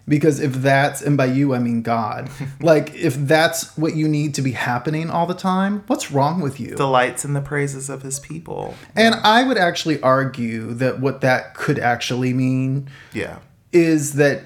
[0.08, 2.30] Because if that's and by you I mean God,
[2.60, 6.60] like if that's what you need to be happening all the time, what's wrong with
[6.60, 6.76] you?
[6.76, 8.76] Delights in the praises of his people.
[8.94, 13.38] And I would actually argue that what that could actually mean Yeah.
[13.72, 14.44] is that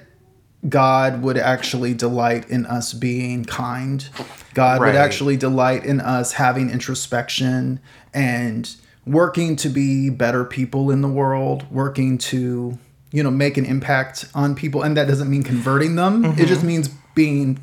[0.69, 4.07] God would actually delight in us being kind.
[4.55, 4.89] God Right.
[4.89, 7.81] would actually delight in us having introspection
[8.13, 8.75] and
[9.07, 12.79] working to be better people in the world, working to,
[13.11, 14.83] you know, make an impact on people.
[14.83, 16.47] And that doesn't mean converting them, it mm-hmm.
[16.47, 17.59] just means being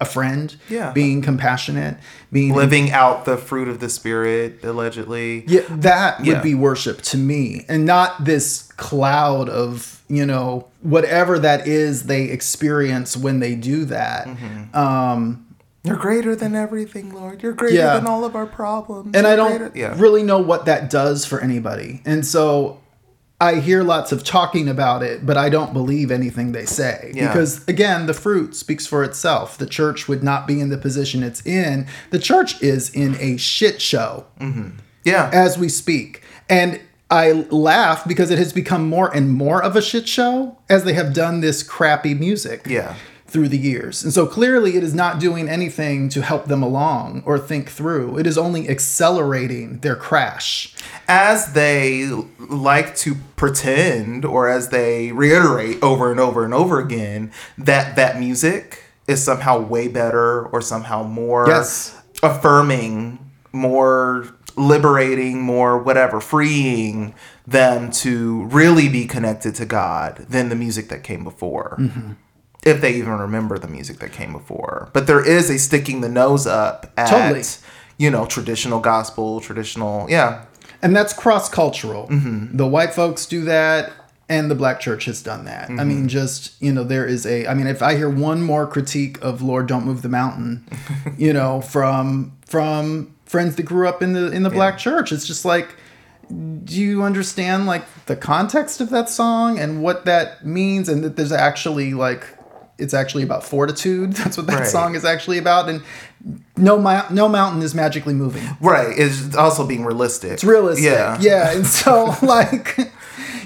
[0.00, 0.54] a friend.
[0.68, 0.92] Yeah.
[0.92, 1.96] being compassionate,
[2.30, 5.44] being Living out the fruit of the spirit, allegedly.
[5.46, 11.38] yeah, that would be worship to me, and not this cloud of you know whatever
[11.38, 14.26] that is they experience when they do that.
[14.28, 14.76] Mm-hmm.
[14.76, 15.46] Um,
[15.82, 17.42] You're greater than everything, Lord.
[17.42, 17.94] You're greater Yeah.
[17.96, 19.16] than all of our problems.
[19.16, 19.94] and I You're don't greater- Yeah.
[19.96, 22.78] really know what that does for anybody, and so
[23.40, 27.26] I hear lots of talking about it, but I don't believe anything they say Yeah.
[27.28, 29.58] because again, the fruit speaks for itself.
[29.58, 31.86] The church would not be in the position it's in.
[32.10, 34.24] The church is in a shit show.
[34.40, 34.78] Mm-hmm.
[35.04, 35.30] yeah.
[35.34, 36.22] as we speak.
[36.48, 36.80] And
[37.10, 40.94] I laugh because it has become more and more of a shit show as they
[40.94, 42.94] have done this crappy music Yeah.
[43.28, 44.04] Through the years.
[44.04, 48.18] And so clearly it is not doing anything to help them along or think through.
[48.18, 50.74] It is only accelerating their crash.
[51.08, 52.06] as they
[52.38, 58.18] like to pretend or as they reiterate over and over and over again that that
[58.18, 61.94] music is somehow way better or somehow more Yes.
[62.22, 63.18] affirming
[63.52, 67.14] more liberating more whatever freeing
[67.46, 72.12] them to really be connected to god than the music that came before mm-hmm.
[72.66, 76.08] If they even remember the music that came before but there is a sticking the
[76.08, 77.42] nose up at Totally.
[77.98, 80.44] you know traditional gospel traditional yeah
[80.82, 82.06] And that's cross cultural.
[82.08, 82.56] Mm-hmm.
[82.58, 83.92] The white folks do that,
[84.28, 85.70] and the black church has done that.
[85.70, 85.88] I Mm-hmm.
[85.88, 89.16] mean, just, you know, there is a, I mean, if I hear one more critique
[89.22, 90.66] of Lord Don't Move the Mountain,
[91.16, 95.26] you know, from, from friends that grew up in the, in the black church, it's
[95.26, 95.68] just like,
[96.64, 100.88] do you understand like the context of that song and what that means?
[100.90, 102.26] And that there's actually like,
[102.78, 104.12] it's actually about fortitude.
[104.14, 104.68] That's what that Right.
[104.68, 105.68] song is actually about.
[105.68, 105.82] And
[106.56, 108.44] no, mou- no mountain is magically moving.
[108.60, 108.94] Right.
[108.98, 110.32] It's also being realistic.
[110.32, 110.84] It's realistic.
[110.84, 111.18] Yeah.
[111.20, 111.52] Yeah.
[111.52, 112.78] And so, like,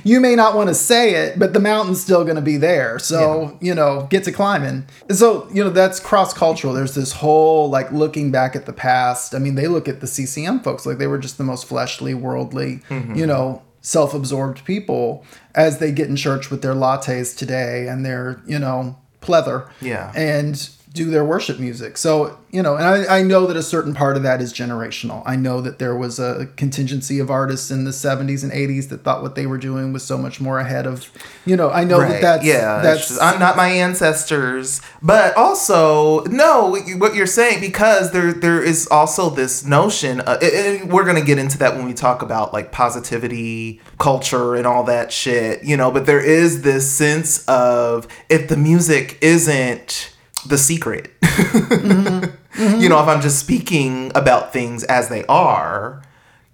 [0.02, 2.98] you may not want to say it, but the mountain's still going to be there.
[2.98, 4.86] So, you know, get to climbing.
[5.08, 6.72] And so, you know, that's cross cultural.
[6.72, 9.34] There's this whole, like, looking back at the past.
[9.34, 12.14] I mean, they look at the CCM folks like they were just the most fleshly,
[12.14, 13.14] worldly, Mm-hmm.
[13.14, 15.24] you know, self absorbed people
[15.54, 19.68] as they get in church with their lattes today and their, you know, pleather.
[19.80, 20.12] Yeah.
[20.14, 21.96] And do their worship music.
[21.96, 25.22] So, you know, and I, I know that a certain part of that is generational.
[25.24, 29.04] I know that there was a contingency of artists in the 70s and 80s that
[29.04, 31.08] thought what they were doing was so much more ahead of,
[31.46, 32.80] you know, I know that that's, yeah.
[32.82, 36.66] that's, just- I'm not my ancestors, but also no.
[36.70, 40.20] what you- What you're saying because there there is also this notion.
[40.20, 44.66] Uh, and- we're gonna get into that when we talk about like positivity culture and
[44.66, 45.90] all that shit, you know.
[45.92, 50.10] But there is this sense of if the music isn't
[50.46, 52.80] the secret, mm-hmm.
[52.80, 53.08] you know, mm-hmm.
[53.08, 56.02] if I'm just speaking about things as they are,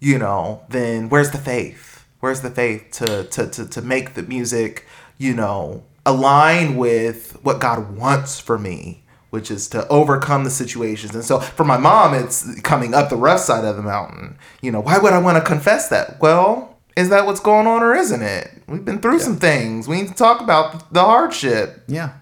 [0.01, 2.05] you know, then where's the faith?
[2.21, 4.87] Where's the faith to to to, to make the music,
[5.19, 11.15] you know, align with what God wants for me, which is to overcome the situations.
[11.15, 14.39] And so for my mom, it's coming up the rough side of the mountain.
[14.63, 16.21] You know, why would I want to confess that?
[16.21, 18.63] Well, is that what's going on or isn't it?
[18.67, 19.87] We've been through some things.
[19.87, 21.85] We need to talk about the hardship.
[21.87, 22.15] yeah.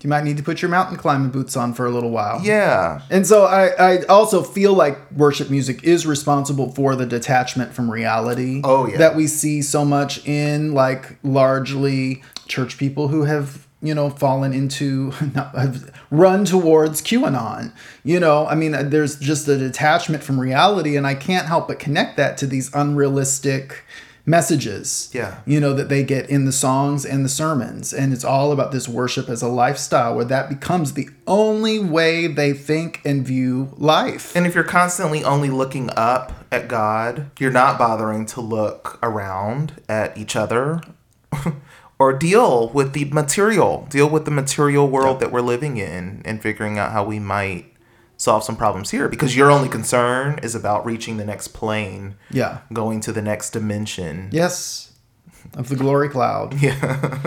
[0.00, 2.40] You might need to put your mountain climbing boots on for a little while.
[2.42, 3.02] Yeah.
[3.10, 7.90] And so I, I also feel like worship music is responsible for the detachment from
[7.90, 8.60] reality.
[8.64, 8.98] Oh, yeah.
[8.98, 14.52] That we see so much in like largely church people who have, you know, fallen
[14.52, 15.54] into, not,
[16.10, 17.72] run towards QAnon.
[18.04, 21.78] You know, I mean, there's just a detachment from reality, and I can't help but
[21.78, 23.84] connect that to these unrealistic
[24.24, 25.38] messages Yeah.
[25.44, 27.92] you know that they get in the songs and the sermons.
[27.92, 32.26] And it's all about this worship as a lifestyle where that becomes the only way
[32.28, 34.34] they think and view life.
[34.36, 39.80] And if you're constantly only looking up at God, you're not bothering to look around
[39.88, 40.80] at each other
[41.98, 46.40] or deal with the material, deal with the material world that we're living in and
[46.42, 47.71] figuring out how we might
[48.22, 52.58] solve some problems here because your only concern is about reaching the next plane, yeah
[52.72, 54.28] going to the next dimension.
[54.32, 54.92] yes
[55.60, 57.18] of the glory cloud Yeah.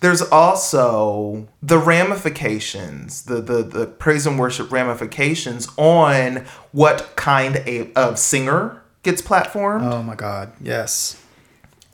[0.00, 7.56] There's also the ramifications, the, the, the praise and worship ramifications on what kind
[7.96, 9.82] of singer gets platformed.
[9.92, 11.20] oh my god yes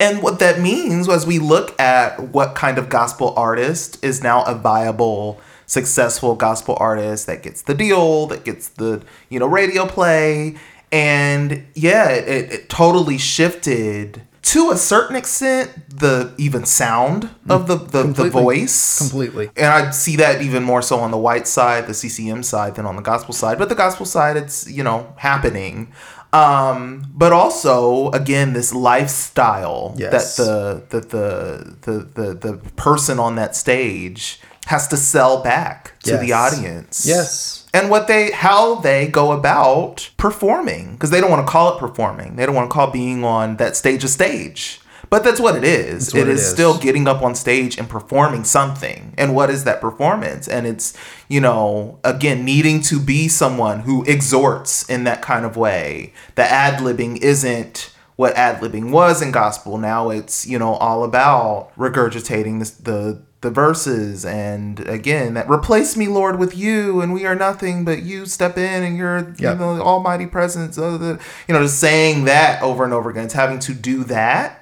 [0.00, 4.42] And what that means as we look at what kind of gospel artist is now
[4.44, 5.40] a viable,
[5.72, 10.54] successful gospel artist that gets the deal, that gets the, you know, radio play.
[10.92, 17.76] And yeah, it, it totally shifted to a certain extent the even sound of the,
[17.76, 18.98] the, the voice.
[18.98, 19.48] Completely.
[19.56, 22.84] And I see that even more so on the white side, the CCM side, than
[22.84, 23.58] on the gospel side.
[23.58, 25.90] But the gospel side, it's, you know, happening.
[26.34, 30.36] Um, but also, again, this lifestyle Yes.
[30.36, 35.98] that the, that the, the, the, the person on that stage has to sell back
[36.00, 37.04] to the audience.
[37.06, 37.66] Yes.
[37.74, 41.80] And what they, how they go about performing, because they don't want to call it
[41.80, 42.36] performing.
[42.36, 44.80] They don't want to call being on that stage a stage.
[45.10, 46.14] But that's what it is.
[46.14, 46.50] What it, it is is.
[46.50, 49.12] still getting up on stage and performing something.
[49.18, 50.48] And what is that performance?
[50.48, 50.96] And it's,
[51.28, 56.14] you know, again, needing to be someone who exhorts in that kind of way.
[56.34, 59.76] The ad libbing isn't what ad libbing was in gospel.
[59.76, 65.96] Now it's, you know, all about regurgitating this, the, the verses and again that replace
[65.96, 69.54] me lord with you and we are nothing but you step in and you're you
[69.54, 73.24] know the almighty presence of the you know just saying that over and over again
[73.24, 74.58] it's having to do that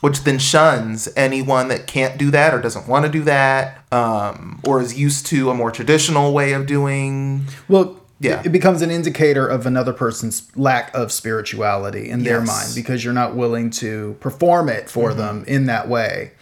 [0.00, 4.60] which then shuns anyone that can't do that or doesn't want to do that um,
[4.64, 8.42] or is used to a more traditional way of doing Well, Yeah.
[8.44, 13.12] it becomes an indicator of another person's lack of spirituality in their mind because you're
[13.14, 15.18] not willing to perform it for Mm-hmm.
[15.18, 16.32] them in that way.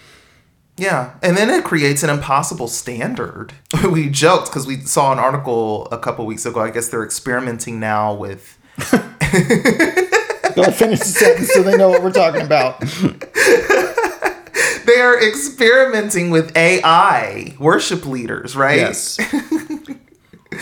[0.81, 3.53] Yeah, and then it creates an impossible standard.
[3.91, 6.61] we joked because we saw an article a couple weeks ago.
[6.61, 8.87] I guess they're experimenting now with Go
[10.73, 12.81] finish the sentence so they know what we're talking about.
[14.87, 18.79] they are experimenting with AI worship leaders, right?
[18.79, 19.19] Yes.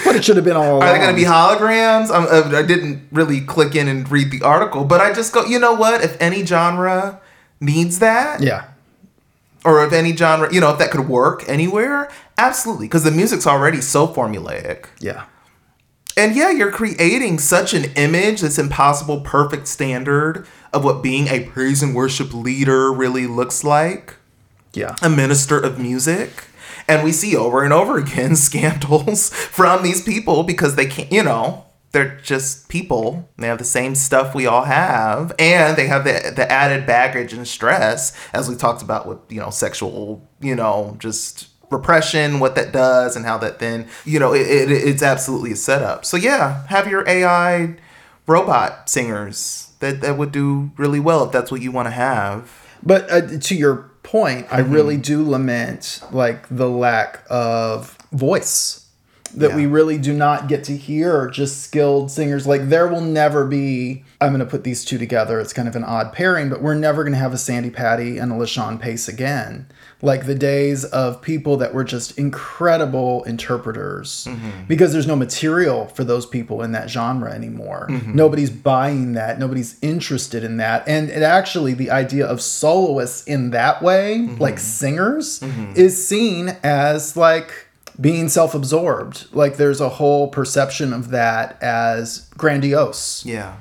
[0.04, 0.82] what it should have been all along.
[0.82, 2.10] Are they going to be holograms?
[2.10, 5.44] I'm, uh, I didn't really click in and read the article, but I just go,
[5.44, 6.02] you know what?
[6.02, 7.20] If any genre
[7.60, 8.64] needs that, Yeah.
[9.68, 13.46] Or if any genre, you know, if that could work anywhere, absolutely, because the music's
[13.46, 14.86] already so formulaic.
[14.98, 15.26] Yeah.
[16.16, 21.44] And yeah, you're creating such an image, this impossible perfect standard of what being a
[21.44, 24.16] praise and worship leader really looks like,
[24.72, 24.96] Yeah.
[25.02, 26.44] a minister of music.
[26.88, 31.22] And we see over and over again scandals from these people because they can't, you
[31.22, 33.28] know, they're just people.
[33.38, 37.32] They have the same stuff we all have, and they have the the added baggage
[37.32, 42.54] and stress, as we talked about with you know sexual, you know, just repression, what
[42.54, 46.04] that does, and how that then, you know, it, it, it's absolutely a setup.
[46.04, 47.76] So yeah, have your AI
[48.26, 52.50] robot singers that that would do really well if that's what you want to have.
[52.82, 54.72] But uh, to your point, I Mm-hmm.
[54.72, 58.87] really do lament like the lack of voice
[59.36, 59.56] that Yeah.
[59.56, 62.46] we really do not get to hear just skilled singers.
[62.46, 64.04] Like there will never be.
[64.20, 65.38] I'm going to put these two together.
[65.38, 68.18] It's kind of an odd pairing, but we're never going to have a Sandi Patty
[68.18, 69.66] and a LaShun Pace again.
[70.02, 74.64] Like the days of people that were just incredible interpreters, Mm-hmm.
[74.68, 77.86] because there's no material for those people in that genre anymore.
[77.90, 78.14] Mm-hmm.
[78.14, 79.38] Nobody's buying that.
[79.38, 80.86] Nobody's interested in that.
[80.88, 84.40] And it actually, the idea of soloists in that way, Mm-hmm.
[84.42, 85.42] like singers,
[85.74, 87.66] is seen as like
[88.00, 93.56] being self-absorbed like there's a whole perception of that as grandiose Yeah.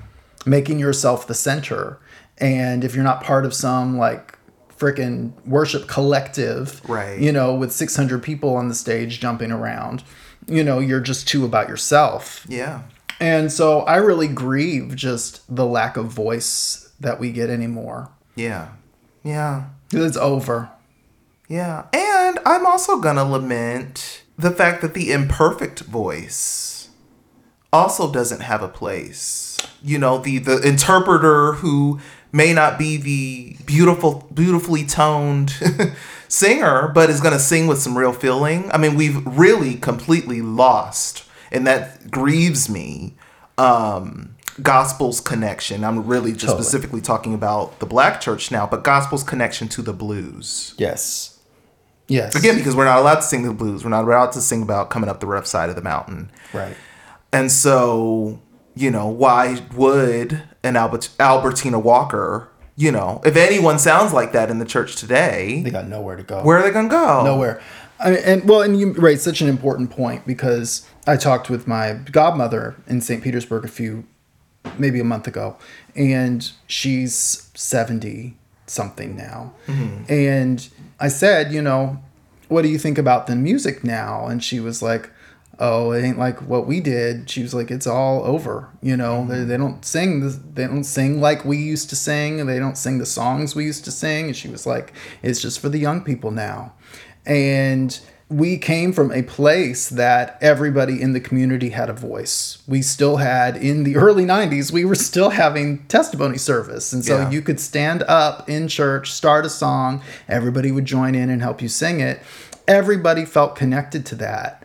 [0.45, 1.99] making yourself the center
[2.38, 4.38] and if you're not part of some like
[4.77, 7.19] freaking worship collective Right.
[7.19, 10.03] you know with 600 people on the stage jumping around
[10.47, 12.81] you know you're just too about yourself Yeah.
[13.19, 18.69] and so i really grieve just the lack of voice that we get anymore Yeah.
[19.23, 19.65] Yeah.
[19.91, 20.69] it's over
[21.49, 21.85] Yeah.
[21.93, 26.89] And I'm also to lament the fact that the imperfect voice
[27.73, 29.57] also doesn't have a place.
[29.83, 31.99] You know, the the interpreter who
[32.31, 35.53] may not be the beautiful beautifully toned
[36.27, 38.71] singer but is going to sing with some real feeling.
[38.71, 43.15] I mean, we've really completely lost and that grieves me
[43.57, 45.83] um gospel's connection.
[45.83, 46.63] I'm really just Totally.
[46.63, 50.73] specifically talking about the black church now, but gospel's connection to the blues.
[50.77, 51.36] Yes.
[52.07, 52.35] Yes.
[52.35, 53.83] Again, because we're not allowed to sing the blues.
[53.83, 56.31] We're not allowed to sing about coming up the rough side of the mountain.
[56.53, 56.75] Right.
[57.33, 58.39] And so,
[58.75, 64.49] you know, why would an Albert, Albertina Walker, you know, if anyone sounds like that
[64.49, 66.43] in the church today, They got nowhere to go.
[66.43, 67.23] where are they going to go?
[67.25, 67.61] nowhere.
[67.99, 71.67] I mean, and well, and you raise such an important point because I talked with
[71.67, 73.23] my godmother in St.
[73.23, 74.05] Petersburg a few,
[74.77, 75.57] maybe a month ago,
[75.95, 78.37] and she's seventy
[78.68, 80.03] something now, mm-hmm.
[80.11, 80.68] and
[80.99, 82.01] I said, you know,
[82.47, 84.28] what do you think about the music now?
[84.28, 85.11] And she was like.
[85.59, 87.32] Oh, it ain't like what we did.
[87.32, 89.32] She was like, "It's all over." You know, mm-hmm.
[89.32, 90.20] they, they don't sing.
[90.20, 92.45] The, they don't sing like we used to sing.
[92.45, 94.28] They don't sing the songs we used to sing.
[94.28, 94.93] And she was like,
[95.24, 96.74] "It's just for the young people now."
[97.26, 97.99] And
[98.30, 102.57] we came from a place that everybody in the community had a voice.
[102.67, 106.91] We still had in the early 90s, we were still having testimony service.
[106.91, 107.30] And so Yeah.
[107.30, 111.61] you could stand up in church, start a song, everybody would join in and help
[111.61, 112.19] you sing it.
[112.67, 114.61] Everybody felt connected to that.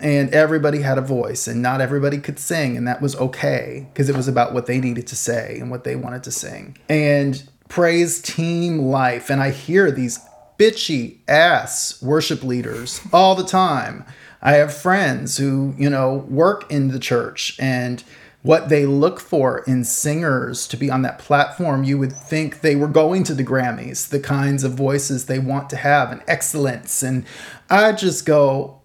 [0.00, 4.08] And everybody had a voice, and not everybody could sing, and that was okay because
[4.08, 6.78] it was about what they needed to say and what they wanted to sing.
[6.88, 9.28] And praise team life.
[9.28, 10.18] And I hear these
[10.60, 14.04] bitchy ass worship leaders all the time.
[14.42, 18.04] I have friends who, you know, work in the church and
[18.42, 22.76] what they look for in singers to be on that platform, you would think they
[22.76, 27.02] were going to the Grammys, the kinds of voices they want to have and excellence.
[27.02, 27.24] And
[27.68, 28.80] I just go,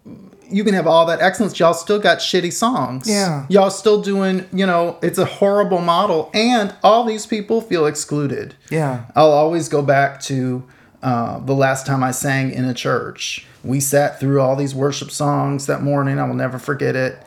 [0.50, 1.58] you can have all that excellence.
[1.60, 3.10] Y'all still got shitty songs.
[3.10, 3.46] Yeah.
[3.50, 6.30] Y'all still doing, you know, it's a horrible model.
[6.34, 8.56] And all these people feel excluded.
[8.70, 9.06] Yeah.
[9.16, 10.64] I'll always go back to
[11.06, 13.46] uh, the last time I sang in a church.
[13.64, 16.18] We sat through all these worship songs that morning.
[16.18, 17.22] I will never forget it.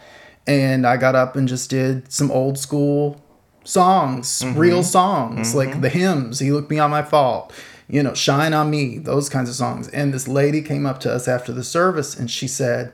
[0.49, 3.23] And I got up and just did some old school
[3.63, 4.59] songs, mm-hmm.
[4.59, 5.59] real songs, mm-hmm.
[5.59, 6.41] like the hymns.
[6.41, 7.53] He looked beyond my fault.
[7.89, 9.87] You know, shine on me, those kinds of songs.
[9.91, 12.93] And this lady came up to us after the service and she said,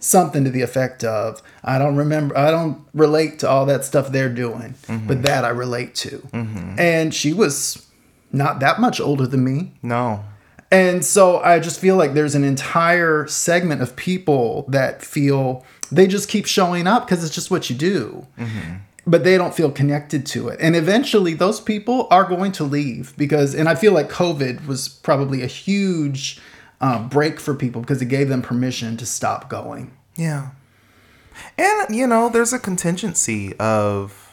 [0.00, 4.12] something to the effect of i don't remember i don't relate to all that stuff
[4.12, 5.22] they're doing but mm-hmm.
[5.22, 6.24] that i relate to
[6.78, 7.87] and she was
[8.32, 9.72] not that much older than me.
[9.82, 10.24] No.
[10.70, 16.06] and so i just feel like there's an entire segment of people that feel they
[16.06, 18.26] just keep showing up because it's just what you do.
[19.06, 20.58] But they don't feel connected to it.
[20.60, 24.86] And eventually those people are going to leave because and i feel like covid was
[24.88, 26.38] probably a huge
[26.82, 29.90] uh, break for people because it gave them permission to stop going.
[30.16, 30.50] Yeah.
[31.56, 34.27] And, you know, there's a contingency of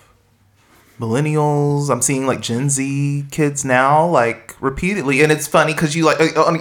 [1.00, 1.90] millennials.
[1.90, 5.22] I'm seeing like Gen Z kids now, like repeatedly.
[5.22, 6.58] And it's funny because you like, uh,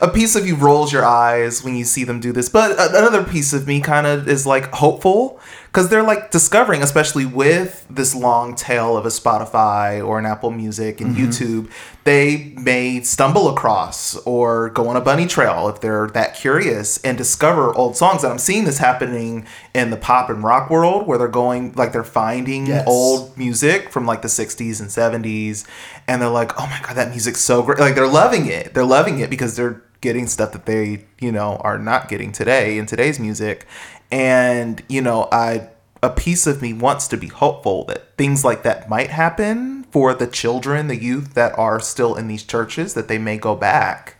[0.00, 2.48] a piece of you rolls your eyes when you see them do this.
[2.48, 5.40] But another piece of me kind of is like hopeful
[5.74, 10.52] because they're like discovering, especially with this long tail of a Spotify or an Apple
[10.52, 11.24] Music and mm-hmm.
[11.24, 11.68] YouTube,
[12.04, 17.18] they may stumble across or go on a bunny trail if they're that curious and
[17.18, 18.22] discover old songs.
[18.22, 21.92] And I'm seeing this happening in the pop and rock world where they're going, like,
[21.92, 22.84] they're finding Yes.
[22.86, 25.66] old music from like the 60s and 70s
[26.06, 27.80] and they're like, oh my God, that music's so great.
[27.80, 28.74] Like, they're loving it.
[28.74, 32.78] They're loving it because they're getting stuff that they, you know, are not getting today
[32.78, 33.66] in today's music.
[34.10, 35.68] And, you know, I
[36.04, 40.12] a piece of me wants to be hopeful that things like that might happen for
[40.12, 44.16] the children, the youth that are still in these churches, that they may go back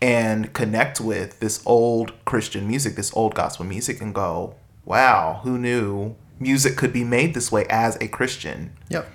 [0.00, 4.54] and connect with this old Christian music, this old gospel music, and go,
[4.86, 8.72] wow, who knew music could be made this way as a Christian?
[8.88, 9.12] Yep.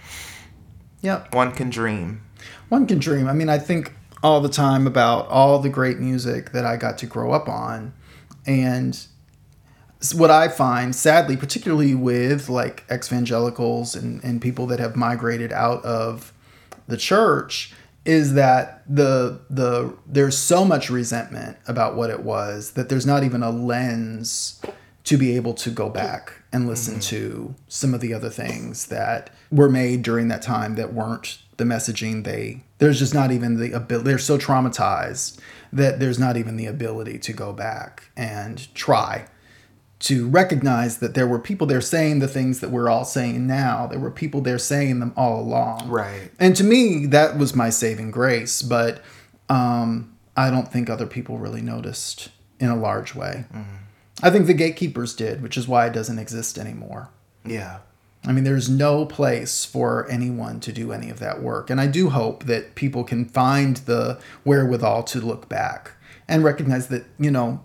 [1.01, 1.33] Yep.
[1.33, 2.21] One can dream.
[2.69, 3.27] One can dream.
[3.27, 6.99] I mean, I think all the time about all the great music that I got
[6.99, 7.93] to grow up on.
[8.45, 9.03] And
[10.11, 15.85] what I find, sadly, particularly with like evangelicals and, and people that have migrated out
[15.85, 16.33] of
[16.87, 17.73] the church,
[18.05, 23.23] is that the the there's so much resentment about what it was that there's not
[23.23, 24.61] even a lens
[25.05, 27.01] to be able to go back and listen mm-hmm.
[27.01, 31.63] to some of the other things that were made during that time that weren't the
[31.63, 35.39] messaging they there's just not even the ability they're so traumatized
[35.71, 39.25] that there's not even the ability to go back and try
[40.03, 43.87] to recognize that there were people there saying the things that we're all saying now
[43.87, 46.31] there were people there saying them all along Right.
[46.39, 49.01] and to me that was my saving grace but
[49.49, 52.29] um, i don't think other people really noticed
[52.59, 53.45] in a large way
[54.21, 57.09] i think the gatekeepers did which is why it doesn't exist anymore
[57.45, 57.79] Yeah.
[58.25, 61.69] I mean, there's no place for anyone to do any of that work.
[61.69, 65.91] And I do hope that people can find the wherewithal to look back
[66.25, 67.59] and recognize that, you know,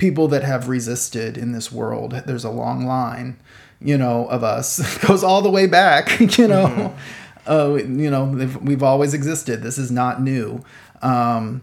[0.00, 3.36] people that have resisted in this world, there's a long line.
[3.82, 6.18] you know, of us goes all the way back.
[6.38, 6.94] You know,
[7.46, 8.24] uh, you know,
[8.62, 9.62] we've always existed.
[9.62, 10.62] This is not new.
[11.02, 11.62] Um,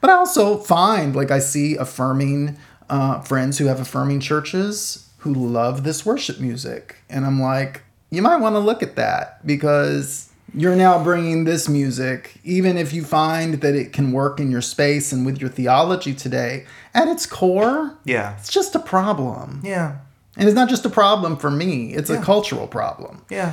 [0.00, 2.58] but I also find like I see affirming
[2.88, 8.22] uh, friends who have affirming churches who love this worship music, and I'm like, you
[8.22, 13.04] might want to look at that because you're now bringing this music, even if you
[13.04, 17.26] find that it can work in your space and with your theology today, at its
[17.26, 18.34] core, Yeah.
[18.38, 19.60] it's just a problem.
[19.64, 19.96] Yeah.
[20.36, 22.20] And it's not just a problem for me, it's Yeah.
[22.20, 23.22] a cultural problem.
[23.30, 23.52] Yeah.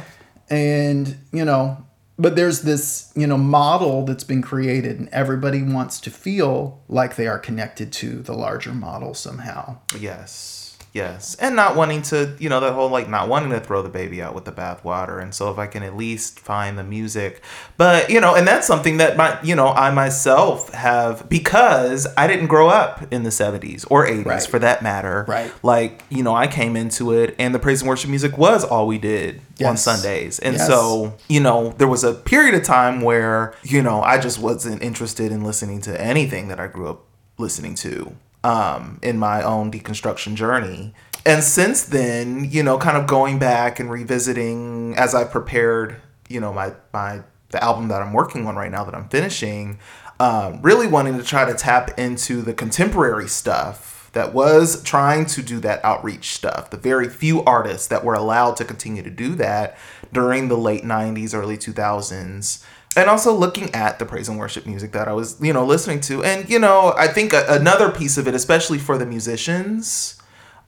[0.49, 1.77] And, you know,
[2.19, 7.15] but there's this, you know, model that's been created and everybody wants to feel like
[7.15, 9.77] they are connected to the larger model somehow.
[9.99, 10.76] Yes.
[10.97, 11.35] Yes.
[11.39, 14.19] And not wanting to, you know, that whole like not wanting to throw the baby
[14.21, 15.21] out with the bathwater.
[15.21, 17.43] And so if I can at least find the music.
[17.77, 22.25] But, you know, and that's something that my, you know, I myself have because I
[22.25, 24.43] didn't grow up in the 70s or 80s Right.
[24.47, 25.25] for that matter.
[25.27, 25.51] Right.
[25.61, 28.87] Like, you know, I came into it and the praise and worship music was all
[28.87, 30.39] we did on Sundays.
[30.39, 30.65] And Yes.
[30.67, 34.81] so, you know, there was a period of time where, you know, I just wasn't
[34.81, 37.03] interested in listening to anything that I grew up
[37.37, 40.93] listening to um, in my own deconstruction journey.
[41.25, 45.97] And since then, you know, kind of going back and revisiting as I prepared,
[46.29, 49.79] you know, my my the album that I'm working on right now that I'm finishing,
[50.19, 55.41] um, really wanting to try to tap into the contemporary stuff that was trying to
[55.41, 56.69] do that outreach stuff.
[56.69, 59.77] The very few artists that were allowed to continue to do that
[60.11, 62.63] during the late 90s, early 2000s
[62.97, 66.01] and also looking at the praise and worship music that I was, you know, listening
[66.01, 66.23] to.
[66.23, 70.19] And, you know, I think a, another piece of it, especially for the musicians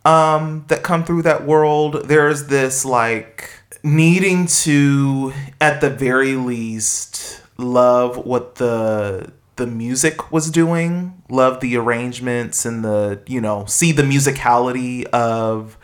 [0.06, 3.50] um, that come through that world, there's this like
[3.84, 11.76] needing to, at the very least, love what the the music was doing love the
[11.76, 15.78] arrangements and the you know see the musicality of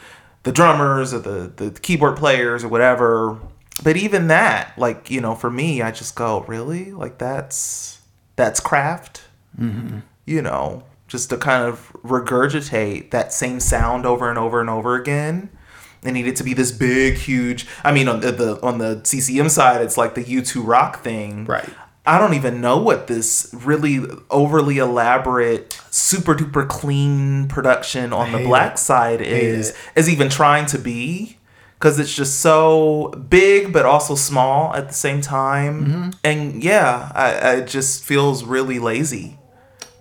[0.43, 3.37] the drummers or the the keyboard players or whatever
[3.85, 6.91] but even that like you know for me i just go really?
[6.91, 8.01] Like that's
[8.35, 9.23] that's craft?
[10.25, 14.95] You know just to kind of regurgitate that same sound over and over and over
[14.95, 15.49] again.
[16.03, 19.49] It needed to be this big huge i mean on the, the on the ccm
[19.49, 21.45] side it's like the u2 rock thing.
[21.45, 21.69] Right.
[22.07, 28.43] I don't even know what this really overly elaborate, super duper clean production on the
[28.43, 28.79] black it.
[28.79, 31.37] side is is even trying to be
[31.85, 35.85] because it's just so big but also small at the same time.
[35.85, 36.09] Mm-hmm.
[36.23, 39.37] And yeah, I, I it just feels really lazy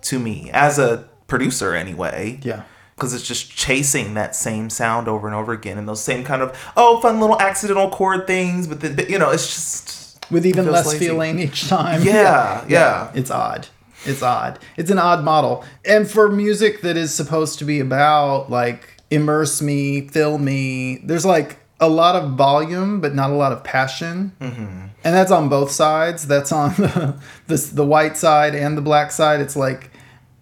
[0.01, 2.63] to me as a producer anyway Yeah.
[2.95, 6.41] because it's just chasing that same sound over and over again and those same kind
[6.41, 10.43] of oh fun little accidental chord things but, the, but you know it's just With
[10.47, 11.05] even less lazy.
[11.05, 12.01] feeling each time.
[12.03, 13.11] Yeah, yeah.
[13.13, 13.67] It's odd.
[14.05, 14.57] It's odd.
[14.75, 15.63] It's an odd model.
[15.85, 21.25] And for music that is supposed to be about like immerse me, fill me, there's
[21.27, 24.31] like a lot of volume, but not a lot of passion.
[24.39, 24.63] Mm-hmm.
[25.03, 26.25] And that's on both sides.
[26.27, 29.39] That's on the, the the white side and the black side.
[29.41, 29.91] It's like,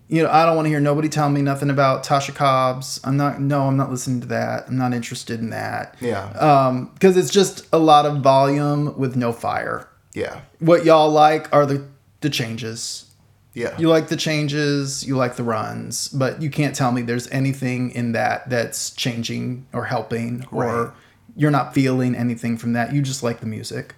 [0.07, 2.99] you know, I don't want to hear nobody tell me nothing about Tasha Cobbs.
[3.03, 3.41] I'm not.
[3.41, 4.67] No, I'm not listening to that.
[4.67, 5.95] I'm not interested in that.
[6.01, 9.87] yeah Um, because it's just a lot of volume with no fire.
[10.13, 11.83] yeah What y'all like are the
[12.21, 13.11] the changes.
[13.53, 17.27] yeah You like the changes, you like the runs, but you can't tell me there's
[17.31, 20.67] anything in that that's changing or helping Right.
[20.73, 20.93] or
[21.35, 22.93] you're not feeling anything from that.
[22.93, 23.95] You just like the music.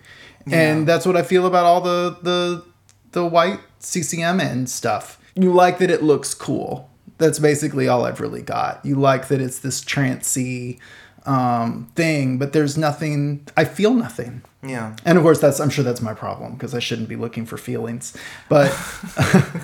[0.52, 2.64] And that's what I feel about all the the
[3.12, 5.20] the white CCM and stuff.
[5.36, 6.90] You like that it looks cool.
[7.18, 8.86] That's basically all I've really got.
[8.86, 10.80] You like that it's this trancy
[11.26, 13.48] um, thing, but there's nothing.
[13.58, 14.44] I feel nothing.
[14.64, 17.46] yeah And of course, that's I'm sure that's my problem because I shouldn't be looking
[17.46, 18.16] for feelings,
[18.48, 18.70] but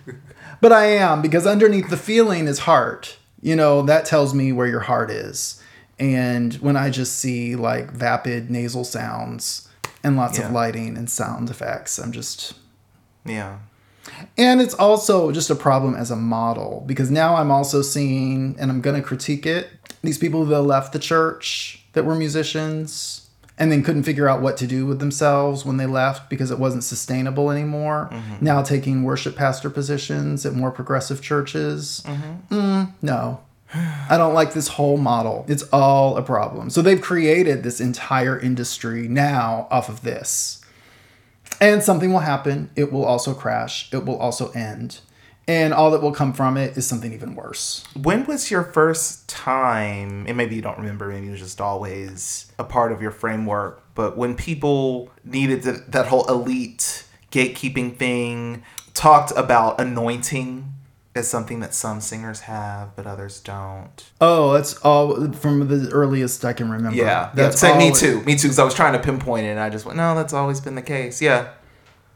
[0.60, 3.18] but I am because underneath the feeling is heart.
[3.40, 5.62] You know that tells me where your heart is,
[5.98, 9.68] and when I just see like vapid nasal sounds
[10.04, 10.46] and lots Yeah.
[10.46, 12.54] of lighting and sound effects, I'm just
[13.24, 13.58] yeah
[14.38, 18.70] and it's also just a problem as a model because now I'm also seeing, and
[18.70, 19.68] I'm going to critique it,
[20.02, 23.28] these people that left the church that were musicians
[23.58, 26.58] and then couldn't figure out what to do with themselves when they left because it
[26.58, 28.08] wasn't sustainable anymore.
[28.40, 32.02] Now taking worship pastor positions at more progressive churches.
[32.50, 33.40] Mm, no.
[33.74, 35.44] I don't like this whole model.
[35.48, 36.70] It's all a problem.
[36.70, 40.64] So they've created this entire industry now off of this.
[41.60, 42.70] And something will happen.
[42.76, 43.92] It will also crash.
[43.92, 45.00] It will also end.
[45.48, 47.82] And all that will come from it is something even worse.
[48.00, 52.52] when was your first time and maybe you don't remember maybe it was just always
[52.58, 58.62] a part of your framework but when people needed to, that whole elite gatekeeping thing
[58.92, 60.74] talked about anointing
[61.14, 64.04] is something that some singers have, but others don't.
[64.20, 66.96] Oh, that's all from the earliest I can remember.
[66.96, 67.72] Yeah, that's yeah.
[67.72, 68.22] Say, me too.
[68.22, 68.48] Me too.
[68.48, 70.74] Because I was trying to pinpoint it, and I just went, no, that's always been
[70.74, 71.20] the case.
[71.20, 71.48] Yeah,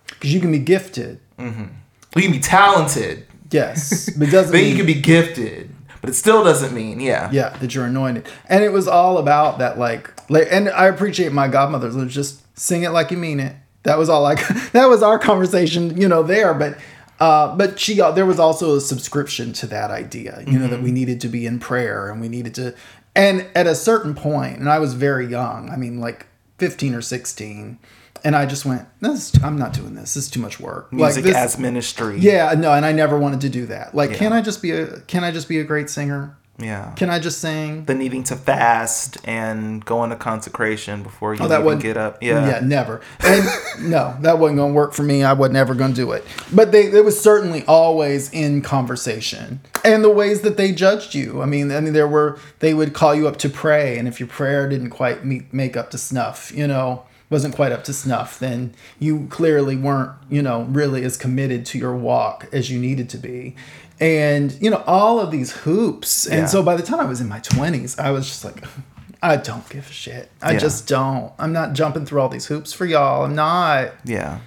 [0.07, 1.21] Because you can be gifted.
[1.39, 1.63] Mm-hmm.
[1.63, 1.69] well,
[2.17, 3.27] you can be talented.
[3.51, 7.01] Yes, but it doesn't Then mean you can be gifted, but it still doesn't mean
[7.01, 7.31] yeah.
[7.33, 8.27] yeah that you're anointed.
[8.49, 11.97] And it was all about that, like, like, and I appreciate my godmothers.
[12.13, 13.57] Just sing it like you mean it.
[13.83, 16.55] That was all like that was our conversation, you know, there.
[16.55, 16.79] But
[17.23, 20.83] uh, but she got there was also a subscription to that idea, you know, that
[20.83, 22.75] we needed to be in prayer and we needed to.
[23.15, 25.71] And at a certain point, and I was very young.
[25.71, 26.27] I mean, like
[26.59, 27.79] fifteen or sixteen.
[28.25, 30.15] And I just went, this, I'm not doing this.
[30.15, 30.93] This is too much work.
[30.93, 32.19] Music this, as ministry.
[32.21, 33.97] yeah, no, and I never wanted to do that.
[33.97, 34.17] Like, Yeah.
[34.19, 36.37] can I just be a can I just be a great singer?
[36.63, 36.93] Yeah.
[36.97, 37.85] Can I just sing?
[37.85, 42.23] the needing to fast and go into consecration before you Oh, that even get up.
[42.23, 42.47] Yeah.
[42.47, 43.01] yeah, never.
[43.21, 43.45] And
[43.91, 45.23] no, that wasn't gonna work for me.
[45.25, 46.25] I was never gonna do it.
[46.53, 51.43] But they, it was certainly always in conversation, and the ways that they judged you.
[51.43, 54.21] I mean, I mean, there were they would call you up to pray, and if
[54.21, 57.93] your prayer didn't quite meet, make up to snuff, you know, wasn't quite up to
[57.93, 62.79] snuff, then you clearly weren't, you know, really as committed to your walk as you
[62.79, 63.57] needed to be.
[64.03, 66.47] And you know all of these hoops, and Yeah.
[66.47, 68.65] so by the time I was in my twenties, I was just like,
[69.23, 70.31] I don't give a shit.
[70.43, 70.59] I Yeah.
[70.59, 71.33] just don't.
[71.39, 73.25] I'm not jumping through all these hoops for y'all.
[73.25, 73.93] I'm not.
[74.05, 74.39] Yeah.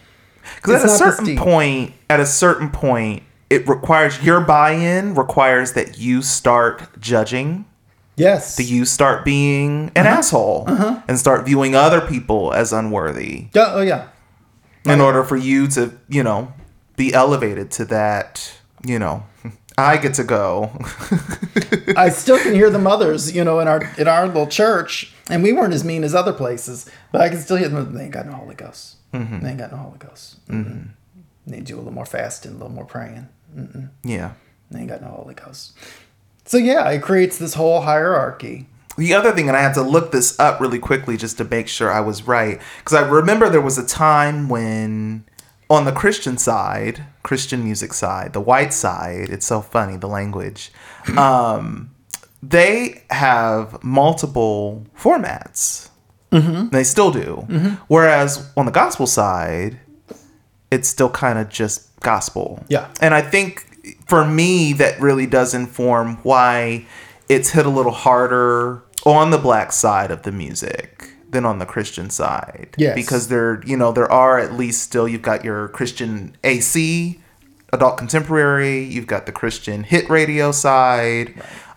[0.58, 5.98] Because at a certain point, at a certain point, it requires your buy-in requires that
[5.98, 7.64] you start judging,
[8.18, 8.58] Yes.
[8.58, 10.18] that you start being an Uh-huh.
[10.18, 10.68] asshole,
[11.08, 14.04] and start viewing other people as unworthy Yeah, oh yeah.
[14.86, 16.52] in order for you to, you know,
[16.98, 18.52] be elevated to that,
[18.86, 19.26] you know,
[19.78, 20.72] I get to go.
[21.98, 25.44] I still can hear the mothers, you know, in our in our little church, and
[25.44, 27.94] we weren't as mean as other places, but I can still hear them.
[27.94, 28.98] They ain't got no Holy Ghost.
[29.14, 29.40] Mm-hmm.
[29.40, 30.46] They ain't got no Holy Ghost.
[30.48, 30.90] Mm-mm.
[31.48, 33.30] They do a little more fasting, a little more praying.
[34.04, 34.34] yeah.
[34.72, 35.78] They ain't got no Holy Ghost.
[36.46, 38.68] So yeah, it creates this whole hierarchy.
[38.98, 41.68] The other thing, and I had to look this up really quickly just to make
[41.68, 45.26] sure I was right, because I remember there was a time when,
[45.70, 50.72] on the Christian side, Christian music side, the white side, it's so funny, the language,
[51.18, 51.92] um,
[52.44, 55.90] they have multiple formats.
[56.32, 56.70] Mm-hmm.
[56.70, 57.46] They still do.
[57.88, 59.80] Whereas on the gospel side,
[60.70, 62.64] it's still kind of just gospel.
[62.68, 62.92] Yeah.
[63.02, 63.66] And I think
[64.08, 66.86] for me, that really does inform why
[67.30, 71.66] it's hit a little harder on the black side of the music than on the
[71.66, 72.76] Christian side.
[72.78, 72.96] Yes.
[72.96, 77.20] Because there, you know, there are at least still, you've got your Christian AC,
[77.74, 81.34] adult contemporary, you've got the Christian hit radio side.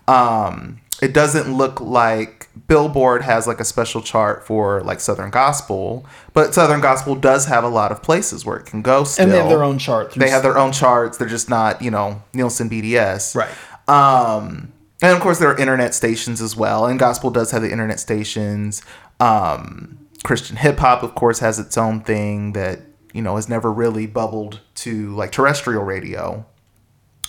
[0.06, 6.04] Um, it doesn't look like Billboard has like a special chart for like Southern Gospel,
[6.32, 9.24] but Southern Gospel does have a lot of places where it can go still.
[9.24, 10.12] And they have their own chart.
[10.14, 11.18] They have their own charts.
[11.18, 13.36] They're just not, you know, Nielsen BDS.
[13.36, 13.48] Right.
[13.88, 16.86] Um, and of course, there are internet stations as well.
[16.86, 18.82] And gospel does have the internet stations.
[19.20, 22.80] Um, Christian hip hop, of course, has its own thing that
[23.12, 26.44] you know has never really bubbled to like terrestrial radio.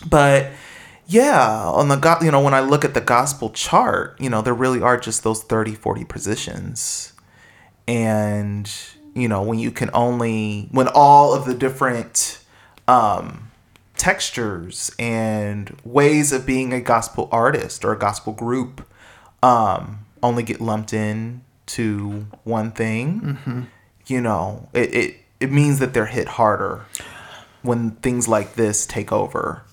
[0.08, 0.52] But
[1.08, 4.42] yeah, on the go- you know when I look at the gospel chart, you know
[4.42, 7.14] there really are just those 30, 40 positions
[7.90, 8.72] and
[9.16, 12.40] you know when you can only when all of the different
[12.88, 13.50] um
[13.98, 18.88] textures and ways of being a gospel artist or a gospel group
[19.42, 23.62] um only get lumped in to one thing mm-hmm.
[24.08, 26.86] you know it, it it means that they're hit harder
[27.62, 29.64] when things like this take over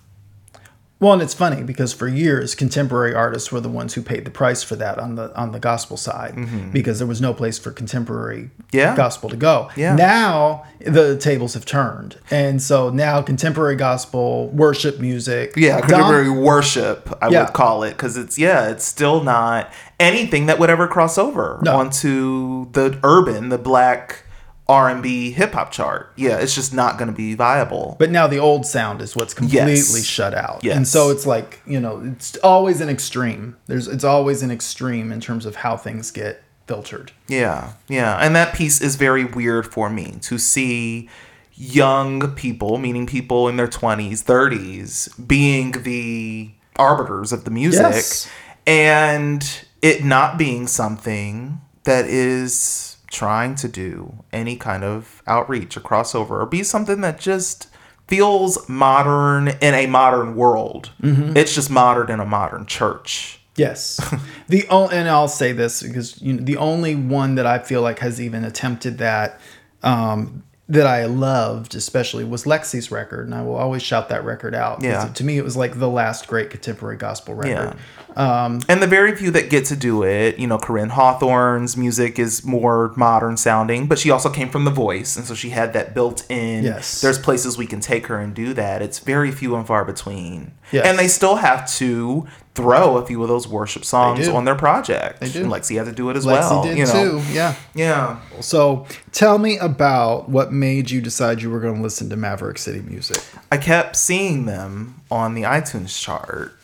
[0.99, 4.31] Well, and it's funny because for years, contemporary artists were the ones who paid the
[4.31, 6.35] price for that on the on the gospel side
[6.73, 8.77] because there was no place for contemporary Mm-hmm.
[8.79, 8.97] Yeah.
[8.97, 9.71] gospel to go.
[9.77, 9.95] Yeah.
[9.95, 16.31] Now the tables have turned, and so now contemporary gospel worship music, Yeah, dom- contemporary
[16.31, 17.45] worship, I Yeah.
[17.45, 19.71] would call it, because it's yeah, it's still not
[20.01, 21.77] anything that would ever cross over No.
[21.77, 24.23] onto the urban, the black
[24.69, 26.13] R and B hip hop chart.
[26.17, 27.97] Yeah, it's just not going to be viable.
[27.99, 30.05] But now the old sound is what's completely Yes.
[30.05, 30.61] shut out.
[30.65, 30.77] Yes.
[30.77, 33.57] And so it's like, you know, it's always an extreme.
[33.67, 37.13] There's it's always an extreme in terms of how things get filtered.
[37.29, 38.17] Yeah, yeah.
[38.17, 41.09] And that piece is very weird for me to see
[41.55, 48.29] young people, meaning people in their 20s, 30s, being the arbiters of the music Yes.
[48.67, 49.49] and
[49.81, 56.33] it not being something that is trying to do any kind of outreach or crossover
[56.33, 57.67] or be something that just
[58.09, 60.91] feels modern in a modern world.
[61.03, 63.41] It's just modern in a modern church.
[63.57, 63.99] Yes.
[64.49, 67.81] the o- and I'll say this because you know, the only one that I feel
[67.81, 69.41] like has even attempted that
[69.83, 74.55] um, that I loved, especially, was Lexi's record, and I will always shout that record
[74.55, 74.83] out.
[74.83, 75.07] Yeah.
[75.09, 77.75] to me, it was like the last great contemporary gospel record.
[77.77, 77.96] Yeah.
[78.17, 82.19] Um, and the very few that get to do it, you know, Koryn Hawthorne's music
[82.19, 85.75] is more modern sounding, but she also came from The Voice, and so she had
[85.75, 86.65] that built in.
[86.65, 87.03] Yes.
[87.03, 88.81] There's places we can take her and do that.
[88.81, 90.53] It's very few and far between.
[90.73, 90.87] Yes.
[90.87, 95.21] And they still have to throw a few of those worship songs on their project.
[95.21, 95.43] They do.
[95.43, 96.63] And Lexi had to do it as Lexi well.
[96.63, 97.21] did you know?
[97.21, 97.23] too.
[97.31, 97.55] Yeah.
[97.75, 98.21] Yeah.
[98.41, 102.57] So tell me about what made you decide you were going to listen to Maverick
[102.57, 103.23] City music.
[103.53, 106.59] I kept seeing them on the iTunes chart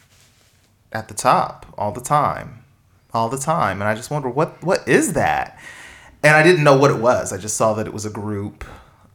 [0.93, 2.64] at the top all the time,
[3.12, 5.59] all the time, and I just wonder what what is that?
[6.22, 7.32] And I didn't know what it was.
[7.32, 8.64] I just saw that it was a group.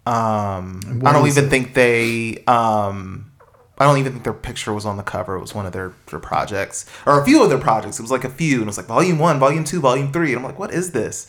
[0.05, 1.49] Um, I don't even it?
[1.49, 2.43] think they.
[2.45, 3.31] Um,
[3.79, 5.35] I don't even think their picture was on the cover.
[5.35, 7.99] It was one of their, their projects or a few of their projects.
[7.99, 10.29] It was like a few, and it was like volume one, volume two, volume three.
[10.29, 11.27] And I'm like, what is this?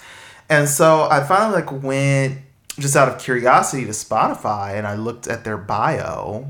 [0.49, 2.39] And so I finally like went
[2.79, 6.49] just out of curiosity to Spotify, and I looked at their bio,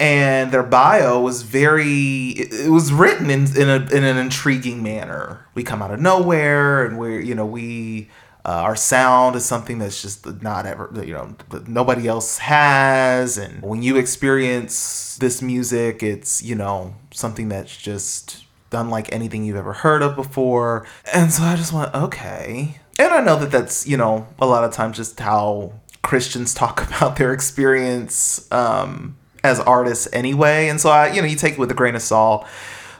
[0.00, 5.46] and their bio was very it was written in in, a, in an intriguing manner.
[5.54, 8.08] We come out of nowhere and we're you know we
[8.42, 11.36] uh, our sound is something that's just not ever you know
[11.68, 13.36] nobody else has.
[13.36, 19.56] And when you experience this music it's you know something that's just unlike anything you've
[19.56, 20.86] ever heard of before.
[21.12, 22.80] And so i just went okay.
[22.98, 26.86] And i know that that's you know a lot of times just how christians talk
[26.86, 30.68] about their experience um as artists anyway.
[30.68, 32.46] And so I, you know, you take it with a grain of salt.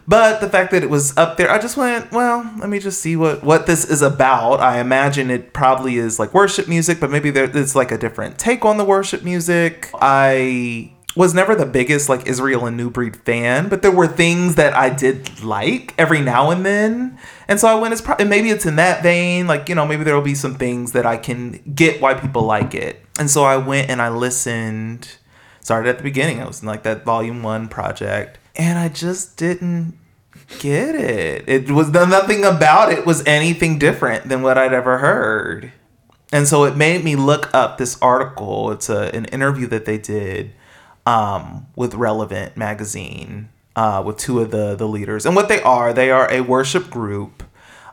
[0.08, 3.00] But the fact that it was up there, I just went, well, let me just
[3.00, 4.58] see what what this is about.
[4.58, 8.38] I imagine it probably is like worship music, but maybe there, it's like a different
[8.38, 9.88] take on the worship music.
[9.94, 14.54] I was never the biggest like Israel and New Breed fan, but there were things
[14.54, 17.18] that I did like every now and then.
[17.48, 19.46] And so I went, it's probably maybe it's in that vein.
[19.46, 22.42] Like, you know, maybe there will be some things that I can get why people
[22.42, 23.04] like it.
[23.18, 25.08] And so I went and I listened
[25.70, 26.42] started at the beginning.
[26.42, 29.96] I was in like that volume one project, and I just didn't
[30.58, 31.48] get it.
[31.48, 35.70] It was nothing about it was anything different than what I'd ever heard,
[36.32, 38.72] and so it made me look up this article.
[38.72, 40.54] It's a an interview that they did
[41.06, 45.92] um, with Relevant magazine uh, with two of the the leaders, and what they are,
[45.92, 47.44] they are a worship group.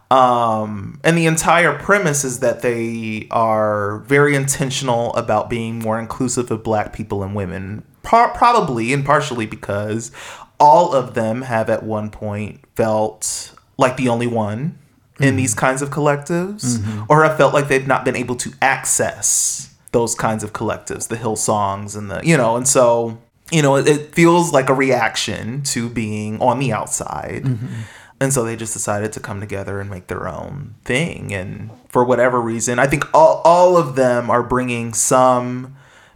[0.10, 6.49] Um, and the entire premise is that they are very intentional about being more inclusive
[6.49, 7.84] of black people and women.
[8.03, 10.12] Pro- probably and partially because
[10.60, 14.80] all of them have at one point felt like the only one
[15.20, 15.60] in these mm-hmm.
[15.60, 17.03] kinds of collectives, mm-hmm.
[17.10, 21.16] or have felt like they've not been able to access those kinds of collectives, the
[21.16, 23.18] Hillsongs and the, you know, and so,
[23.51, 27.43] you know, it, it feels like a reaction to being on the outside.
[27.43, 27.82] Mm-hmm.
[28.20, 31.34] And so they just decided to come together and make their own thing.
[31.34, 35.76] And for whatever reason, I think all, all of them are bringing some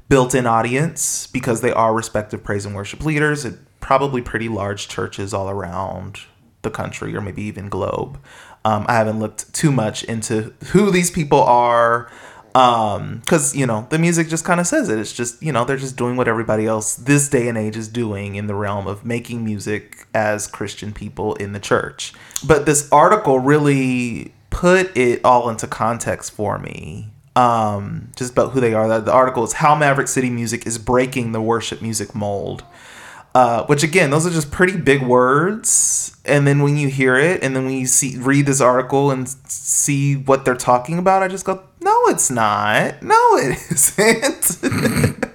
[0.09, 4.87] built in audience because they are respective praise and worship leaders at probably pretty large
[4.87, 6.21] churches all around
[6.63, 8.19] the country or maybe even globe.
[8.65, 12.11] Um, I haven't looked too much into who these people are
[12.53, 14.99] because you know the music just kind of says it.
[14.99, 17.87] It's just you know they're just doing what everybody else this day and age is
[17.87, 22.13] doing in the realm of making music as christian people in the church.
[22.45, 28.59] But this article really put it all into context for me um just about who
[28.59, 28.99] they are.
[28.99, 32.63] The article is how maverick city music is breaking the worship music mold
[33.33, 36.17] uh, which again, those are just pretty big words.
[36.25, 39.27] And then when you hear it, and then when you see read this article and
[39.29, 43.01] see what they're talking about, I just go, no, it's not.
[43.01, 45.33] No, it isn't.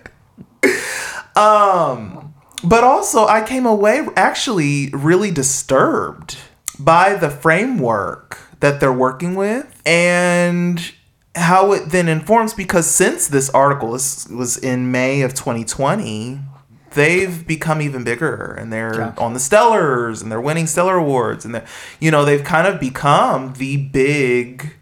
[1.37, 2.35] um,
[2.65, 6.39] but also, I came away actually really disturbed
[6.79, 10.93] by the framework that they're working with and
[11.35, 16.41] how it then informs because since this article is, was in May of 2020
[16.93, 21.55] they've become even bigger and they're on the stellars and they're winning stellar awards and
[21.55, 21.67] they're
[22.01, 24.75] you know they've kind of become the big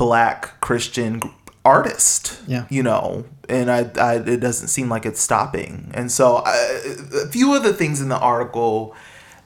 [0.00, 1.20] black christian
[1.64, 2.64] artist Yeah.
[2.70, 5.90] you know and I, I it doesn't seem like it's stopping.
[5.92, 6.52] And so I,
[7.24, 8.94] a few of the things in the article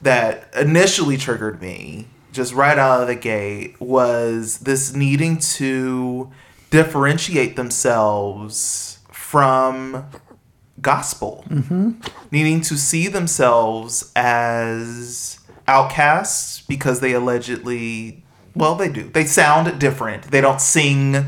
[0.01, 6.31] that initially triggered me just right out of the gate was this needing to
[6.69, 10.05] differentiate themselves from
[10.81, 11.43] gospel.
[11.49, 11.91] Mm-hmm.
[12.31, 18.23] Needing to see themselves as outcasts because they allegedly
[18.55, 21.25] well they do they sound different they don't sing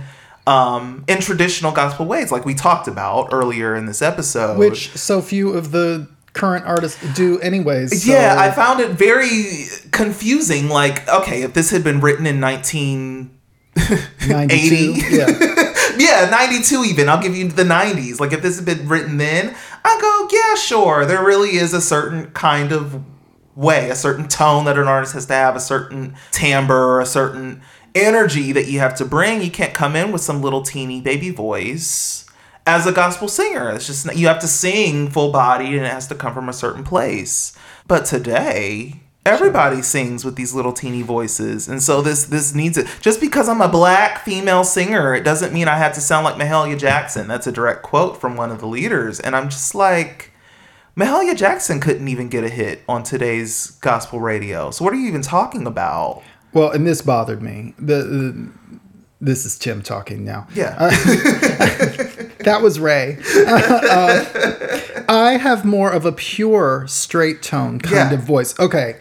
[0.47, 5.21] um, in traditional gospel ways like we talked about earlier in this episode Which so
[5.21, 8.03] few of the current artists do, anyways.
[8.03, 12.39] so- yeah i found it very confusing like okay if this had been written in
[12.39, 14.93] 1980.
[15.09, 15.27] Yeah.
[15.97, 17.09] yeah, 92 even.
[17.09, 18.19] I'll give you the 90s.
[18.19, 21.05] Like if this had been written then, I go, yeah, sure.
[21.05, 23.01] There really is a certain kind of
[23.57, 27.61] way, a certain tone that an artist has to have, a certain timbre, a certain
[27.95, 29.41] energy that you have to bring.
[29.41, 32.25] You can't come in with some little teeny baby voice
[32.67, 33.71] as a gospel singer.
[33.71, 36.53] It's just you have to sing full bodied and it has to come from a
[36.53, 37.57] certain place.
[37.87, 41.67] But today, everybody sings with these little teeny voices.
[41.67, 42.87] And so this this needs it.
[43.01, 46.35] Just because I'm a black female singer, it doesn't mean I have to sound like
[46.35, 47.27] Mahalia Jackson.
[47.27, 49.19] That's a direct quote from one of the leaders.
[49.19, 50.31] And I'm just like
[50.97, 54.71] Mahalia Jackson couldn't even get a hit on today's gospel radio.
[54.71, 56.23] So what are you even talking about?
[56.53, 57.75] Well, and this bothered me.
[57.77, 58.51] The, the
[59.21, 60.47] this is Tim talking now.
[60.53, 60.91] Yeah.
[62.47, 63.17] That was Ray.
[63.35, 68.13] Uh, I have more of a pure straight tone kind Yeah.
[68.13, 68.57] of voice.
[68.59, 68.95] Okay.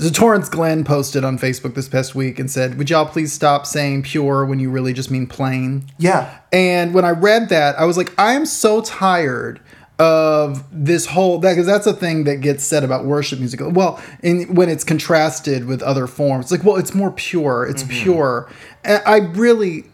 [0.00, 3.66] So Torrance Glenn posted on Facebook this past week and said, "Would y'all please stop
[3.66, 6.38] saying pure when you really just mean plain?" yeah.
[6.52, 9.60] And when I read that, I was like, I am so tired
[9.98, 13.60] of this whole that because that's a thing that gets said about worship music.
[13.62, 17.66] Well, in when it's contrasted with other forms, like, well, it's more pure.
[17.66, 18.02] It's mm-hmm.
[18.02, 18.50] pure.
[18.84, 19.86] And I really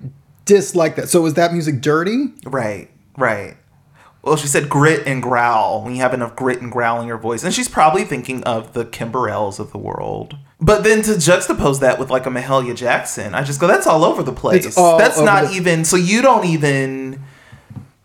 [0.44, 1.08] dislike that.
[1.08, 2.32] So was that music dirty?
[2.44, 3.56] Right, right.
[4.22, 7.18] Well, she said grit and growl when you have enough grit and growl in your
[7.18, 7.44] voice.
[7.44, 10.38] And she's probably thinking of the Kim Burrells of the world.
[10.60, 14.02] But then to juxtapose that with like a Mahalia Jackson, I just go, that's all
[14.02, 14.74] over the place.
[14.74, 17.22] That's not the- even, so you don't even,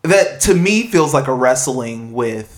[0.02, 2.56] that to me feels like a wrestling with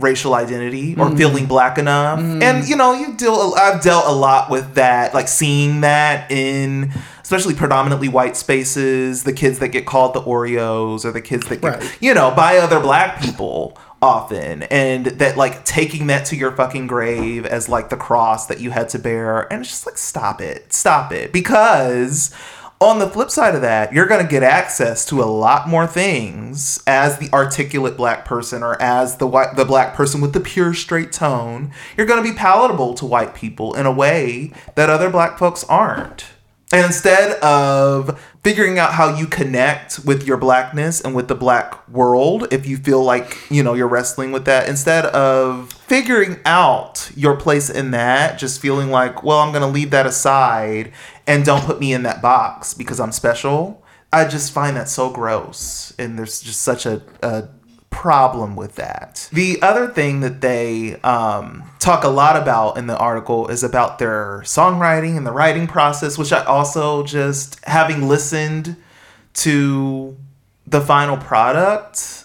[0.00, 1.16] racial identity or Mm-hmm.
[1.16, 2.20] feeling black enough.
[2.20, 6.92] And you know, you deal I've dealt a lot with that, like seeing that in
[7.22, 11.60] especially predominantly white spaces, the kids that get called the Oreos or the kids that
[11.60, 11.98] get Right.
[12.00, 16.86] you know, by other black people often and that like taking that to your fucking
[16.86, 20.40] grave as like the cross that you had to bear and it's just like stop
[20.40, 20.72] it.
[20.72, 22.32] Stop it because
[22.80, 25.86] on the flip side of that, you're going to get access to a lot more
[25.86, 30.40] things as the articulate black person or as the white the black person with the
[30.40, 31.72] pure straight tone.
[31.96, 35.64] You're going to be palatable to white people in a way that other black folks
[35.64, 36.26] aren't.
[36.70, 41.88] And instead of figuring out how you connect with your blackness and with the black
[41.88, 47.10] world, if you feel like, you know, you're wrestling with that, instead of figuring out
[47.16, 50.92] your place in that, just feeling like, well, I'm going to leave that aside
[51.28, 55.10] and don't put me in that box because I'm special, I just find that so
[55.10, 55.94] gross.
[55.98, 57.48] And there's just such a, a
[57.90, 59.28] problem with that.
[59.32, 63.98] The other thing that they um, talk a lot about in the article is about
[63.98, 68.76] their songwriting and the writing process, which I also just having listened
[69.34, 70.16] to
[70.66, 72.24] the final product,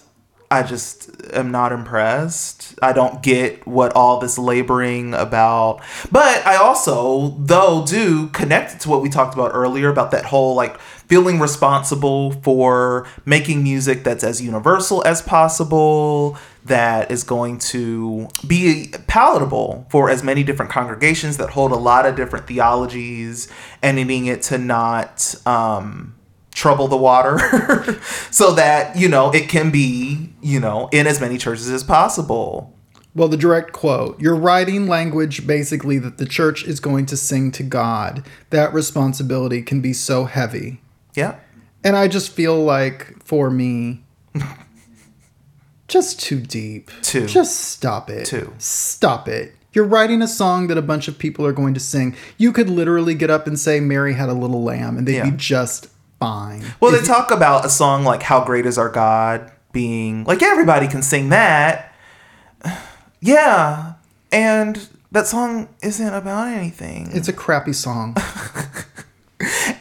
[0.53, 2.75] I just am not impressed.
[2.79, 5.81] I don't get what all this laboring about.
[6.11, 10.25] But I also, though, do connect it to what we talked about earlier about that
[10.25, 17.57] whole like feeling responsible for making music that's as universal as possible, that is going
[17.57, 23.51] to be palatable for as many different congregations that hold a lot of different theologies
[23.81, 26.13] and needing it to not um
[26.53, 27.39] trouble the water
[28.31, 32.73] so that you know it can be you know in as many churches as possible
[33.15, 37.51] Well, the direct quote You're writing language basically that the church is going to sing
[37.53, 38.23] to God.
[38.51, 40.81] That responsibility can be so heavy.
[41.15, 41.35] yeah
[41.83, 44.03] And I just feel like for me,
[45.87, 46.89] just too deep.
[47.01, 47.27] Too.
[47.27, 48.25] Just stop it.
[48.25, 48.53] Too.
[48.57, 49.53] Stop it.
[49.73, 52.15] You're writing a song that a bunch of people are going to sing.
[52.37, 55.29] You could literally get up and say Mary had a little lamb and they'd Yeah.
[55.31, 55.87] be just
[56.23, 56.63] fine.
[56.79, 60.41] well If they talk about a song like how great is our god being like
[60.41, 61.93] everybody can sing that
[63.19, 63.93] yeah
[64.31, 68.15] and that song isn't about anything It's a crappy song.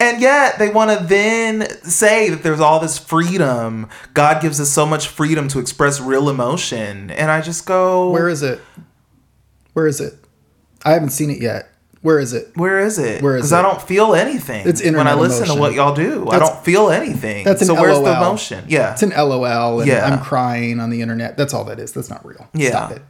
[0.00, 3.88] And yet they want to then say that there's all this freedom.
[4.12, 7.10] God gives us so much freedom to express real emotion.
[7.12, 8.60] And I just go, Where is it?
[9.74, 10.14] Where is it?
[10.84, 11.71] I haven't seen it yet.
[12.02, 12.50] Where is it?
[12.56, 13.22] where is it?
[13.22, 13.48] Where is it?
[13.48, 13.52] Because?
[13.52, 16.28] I don't feel anything It's when I listen to what y'all do.
[16.28, 17.44] I don't feel anything.
[17.44, 18.16] That's an so where's the LOL.
[18.16, 18.64] emotion?
[18.68, 18.92] Yeah.
[18.92, 20.04] It's an LOL and Yeah.
[20.04, 21.36] I'm crying on the internet.
[21.36, 21.92] That's all that is.
[21.92, 22.48] That's not real.
[22.54, 22.70] Yeah.
[22.70, 23.02] Stop it.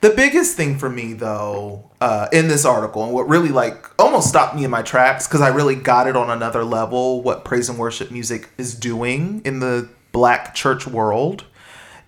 [0.00, 4.28] The biggest thing for me though, uh, in this article, and what really like almost
[4.28, 7.68] stopped me in my tracks because I really got it on another level what praise
[7.68, 11.44] and worship music is doing in the black church world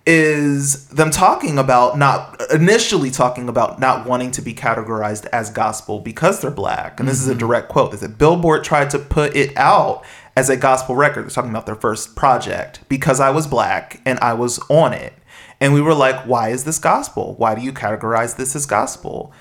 [0.05, 5.99] is them talking about not initially talking about not wanting to be categorized as gospel
[5.99, 6.99] because they're black.
[6.99, 7.39] And this is a mm-hmm.
[7.39, 7.91] direct quote.
[7.91, 10.03] They said Billboard tried to put it out
[10.35, 11.23] as a gospel record.
[11.23, 15.13] They're talking about their first project because I was black and I was on it.
[15.59, 17.35] And we were like, why is this gospel?
[17.35, 19.31] Why do you categorize this as gospel?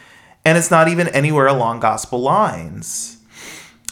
[0.44, 3.16] And it's not even anywhere along gospel lines.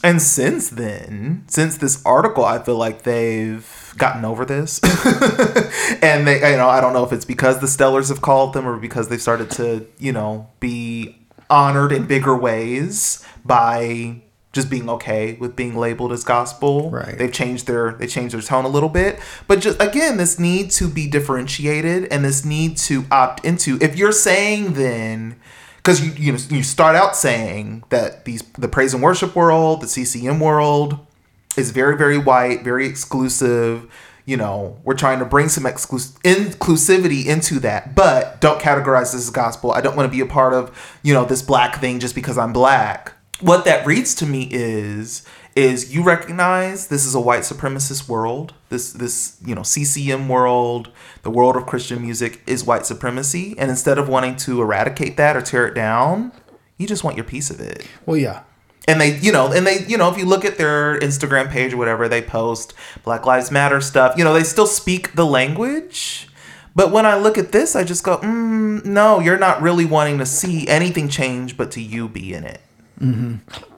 [0.05, 4.81] And since then, since this article, I feel like they've gotten over this.
[6.03, 8.67] and they, you know, I don't know if it's because the Stellars have called them
[8.67, 11.19] or because they've started to, you know, be
[11.51, 14.23] honored in bigger ways by
[14.53, 16.91] just being okay with being labeled as gospel.
[16.91, 17.19] Right.
[17.19, 19.21] They've changed their they changed their tone a little bit.
[19.47, 23.79] But just again, this need to be differentiated and this need to opt into.
[23.81, 25.37] If you're saying then
[25.77, 29.81] because you you know you start out saying that these the praise and worship world,
[29.81, 30.99] the CCM world
[31.57, 33.91] is very very white, very exclusive.
[34.25, 39.15] You know, we're trying to bring some exclus- inclusivity into that, but don't categorize this
[39.15, 39.73] as gospel.
[39.73, 42.37] I don't want to be a part of, you know, this black thing just because
[42.37, 43.15] I'm black.
[43.41, 45.27] What that reads to me is
[45.59, 48.55] is you recognize this is a white supremacist world.
[48.69, 50.91] This this, you know, CCM world,
[51.23, 55.37] the world of Christian music is white supremacy, and instead of wanting to eradicate that
[55.37, 56.33] or tear it down,
[56.77, 58.43] you just want your piece of it Well, yeah.
[58.89, 61.75] And they you know and they you know if you look at their instagram page
[61.75, 62.73] or whatever they post
[63.05, 64.17] black lives matter stuff.
[64.17, 66.29] You know they still speak the language.
[66.75, 70.19] But when i look at this i just go mm, no you're not really wanting
[70.19, 72.61] to see anything change but to you be in it.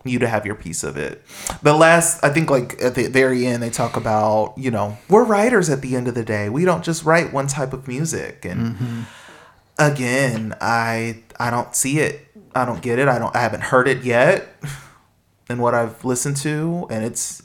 [0.03, 1.23] You to have your piece of it.
[1.63, 5.25] The last i think like at the very end they talk about you know we're
[5.25, 6.49] writers at the end of the day.
[6.49, 8.45] We don't just write one type of music.
[8.45, 9.07] And
[9.79, 12.27] again i i don't see it.
[12.55, 13.09] I don't get it.
[13.09, 14.47] I don't i haven't heard it yet
[15.51, 17.43] in what i've listened to and it's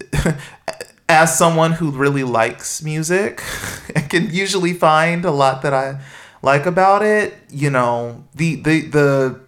[1.10, 3.42] as someone who really likes music
[3.96, 6.00] i can usually find a lot that i
[6.42, 9.40] like about it you know the the the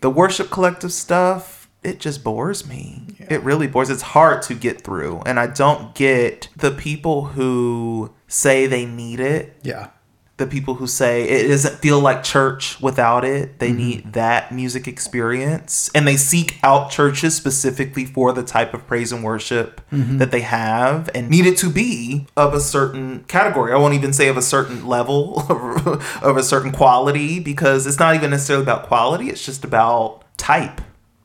[0.00, 1.56] the worship collective stuff
[1.86, 3.02] it just bores me.
[3.30, 3.90] It really bores.
[3.90, 9.20] It's hard to get through and i don't get the people who say they need
[9.20, 9.56] it.
[9.62, 9.90] Yeah.
[10.38, 13.58] The people who say it doesn't feel like church without it.
[13.58, 13.78] They mm-hmm.
[13.78, 15.90] need that music experience.
[15.94, 20.18] And they seek out churches specifically for the type of praise and worship mm-hmm.
[20.18, 23.72] that they have and need it to be of a certain category.
[23.72, 25.40] I won't even say of a certain level
[26.22, 30.82] of a certain quality because it's not even necessarily about quality, it's just about type.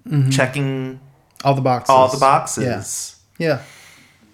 [0.08, 0.30] Mm-hmm.
[0.30, 1.00] Checking
[1.44, 1.90] All the boxes.
[1.90, 3.18] all the boxes.
[3.38, 3.48] Yeah.
[3.48, 3.62] Yeah.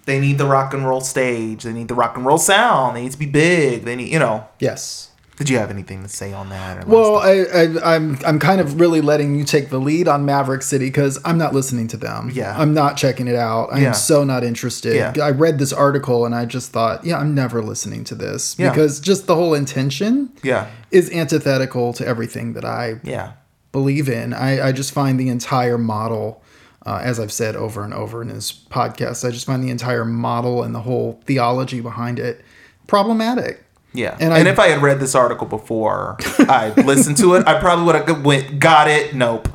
[0.07, 1.63] They need the rock and roll stage.
[1.63, 2.95] They need the rock and roll sound.
[2.95, 3.83] They need to be big.
[3.83, 4.47] They need, you know.
[4.57, 5.11] Yes.
[5.35, 6.85] Did you have anything to say on that?
[6.85, 10.25] or Well, I, I, I'm I'm kind of really letting you take the lead on
[10.25, 12.31] Maverick City because I'm not listening to them.
[12.33, 12.57] Yeah.
[12.57, 13.67] I'm not checking it out.
[13.71, 13.91] I'm Yeah.
[13.91, 14.95] so not interested.
[14.95, 15.13] Yeah.
[15.21, 18.69] I read this article and I just thought, yeah, I'm never listening to this Yeah.
[18.71, 23.33] because just the whole intention yeah, is antithetical to everything that I yeah,
[23.71, 24.33] believe in.
[24.33, 26.41] I, I just find the entire model,
[26.87, 30.05] uh, as I've said over and over in this podcast, I just find the entire
[30.05, 32.43] model and the whole theology behind it
[32.87, 33.63] problematic.
[33.93, 34.15] yeah.
[34.19, 37.59] And And, I- if I had read this article before I listened to it, I
[37.59, 39.13] probably would have went, got it.
[39.13, 39.49] Nope,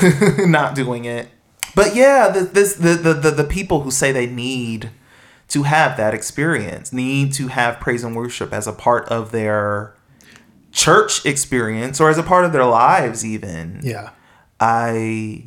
[0.38, 1.28] not doing it.
[1.74, 4.90] But yeah, the, this the, the the the people who say they need
[5.48, 9.94] to have that experience, need to have praise and worship as a part of their
[10.72, 13.80] church experience or as a part of their lives, even.
[13.82, 14.10] Yeah.
[14.58, 15.44] I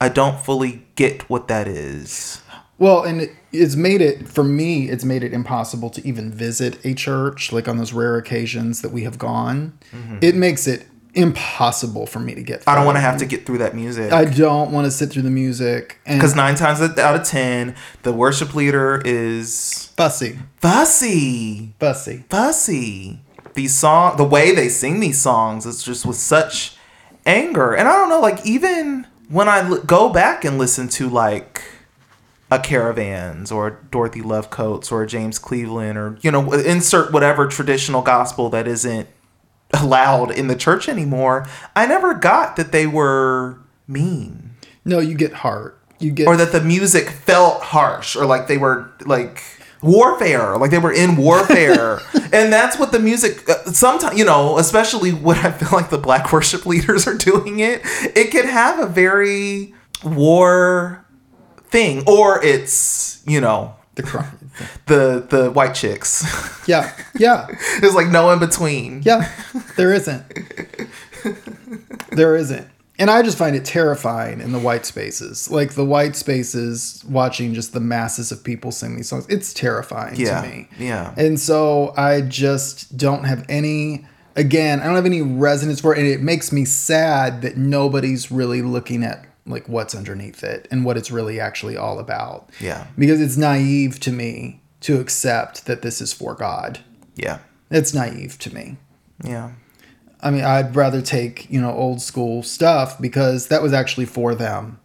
[0.00, 2.42] I don't fully get what that is.
[2.78, 4.88] Well, and it's made it for me.
[4.90, 8.90] It's made it impossible to even visit a church, like on those rare occasions that
[8.90, 9.78] we have gone.
[10.20, 12.60] It makes it impossible for me to get.
[12.60, 12.70] Mm-hmm.
[12.70, 14.12] I don't want to have to get through that music.
[14.12, 18.12] I don't want to sit through the music Because nine times out of ten, the
[18.12, 22.24] worship leader is fussy, fussy, fussy.
[22.28, 23.20] fussy.
[23.54, 26.76] These song, the way they sing these songs, it's just with such
[27.24, 27.72] anger.
[27.72, 31.62] And I don't know, like even when I l- go back and listen to like
[32.50, 38.02] a Caravans or Dorothy Love Coates or James Cleveland or you know insert whatever traditional
[38.02, 39.08] gospel that isn't
[39.72, 45.32] allowed in the church anymore, I never got that they were mean No, you get
[45.32, 45.78] heart.
[46.00, 49.42] You get or that the music felt harsh or like they were like
[49.84, 52.00] warfare like they were in warfare
[52.32, 55.98] and that's what the music uh, sometimes you know especially when i feel like the
[55.98, 57.80] black worship leaders are doing it
[58.16, 59.74] it can have a very
[60.04, 61.04] war
[61.66, 64.28] thing or it's you know the cry.
[64.86, 66.24] the the white chicks
[66.68, 67.46] yeah, yeah,
[67.80, 69.30] there's like no in between yeah.
[69.76, 70.24] There isn't.
[72.10, 72.66] There isn't.
[72.98, 75.50] And I just find it terrifying in the white spaces.
[75.50, 79.26] Like the white spaces, watching just the masses of people sing these songs.
[79.28, 80.68] It's terrifying yeah to me.
[80.78, 84.06] yeah And so I just don't have any
[84.36, 88.30] again, I don't have any resonance for it and it makes me sad that nobody's
[88.30, 92.48] really looking at like what's underneath it and what it's really actually all about.
[92.60, 96.78] yeah Because it's naive to me to accept that this is for God.
[97.16, 97.38] yeah
[97.70, 98.76] It's naive to me.
[99.24, 99.50] yeah
[100.24, 104.34] I mean, I'd rather take you know old school stuff because that was actually for
[104.34, 104.80] them.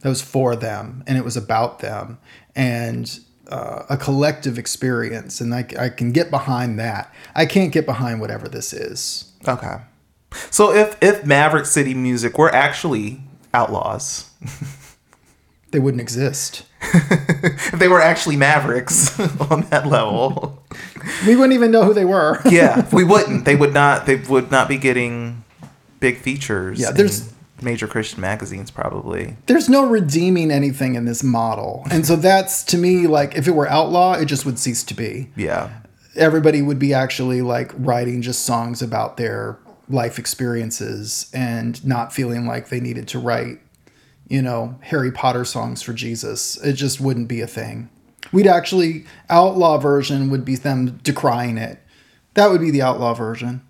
[0.00, 2.18] That was for them, and it was about them,
[2.54, 3.18] and
[3.48, 5.40] uh, a collective experience.
[5.40, 7.12] And I, I can get behind that.
[7.34, 9.32] I can't get behind whatever this is.
[9.46, 9.78] Okay.
[10.50, 13.20] So if if Maverick City Music were actually
[13.52, 14.30] outlaws,
[15.76, 16.62] They wouldn't exist.
[16.80, 19.20] if they were actually Mavericks
[19.50, 20.64] on that level,
[21.26, 22.40] We wouldn't even know who they were.
[22.50, 23.44] yeah, we wouldn't.
[23.44, 24.06] They would not.
[24.06, 25.44] They would not be getting
[26.00, 26.80] big features.
[26.80, 27.30] Yeah, there's-
[27.60, 29.36] major Christian magazines probably.
[29.44, 33.52] There's no redeeming anything in this model, and so that's to me like if it
[33.52, 35.28] were outlaw, it just would cease to be.
[35.36, 35.68] Yeah.
[36.16, 39.58] everybody would be actually like writing just songs about their
[39.90, 43.58] life experiences and not feeling like they needed to write,
[44.28, 46.56] you know, Harry Potter songs for Jesus.
[46.62, 47.88] It just wouldn't be a thing.
[48.32, 51.80] We'd actually outlaw version would be them decrying it.
[52.34, 53.62] That would be the outlaw version.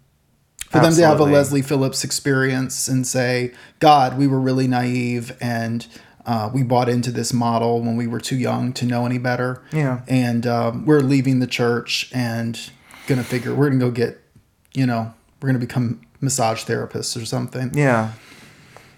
[0.70, 5.36] For them to have a Leslie Phillips experience and say, God, we were really naive
[5.40, 5.86] and
[6.26, 9.62] uh, we bought into this model when we were too young to know any better
[9.72, 10.00] Yeah.
[10.08, 12.58] and um, we're leaving the church and
[13.06, 14.20] gonna figure we're gonna go get
[14.74, 18.10] you know we're gonna become massage therapists or something Yeah.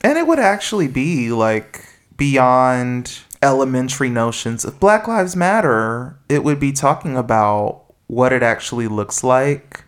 [0.03, 1.85] And it would actually be like
[2.17, 6.19] beyond elementary notions of Black Lives Matter.
[6.29, 9.85] It would be talking about what it actually looks like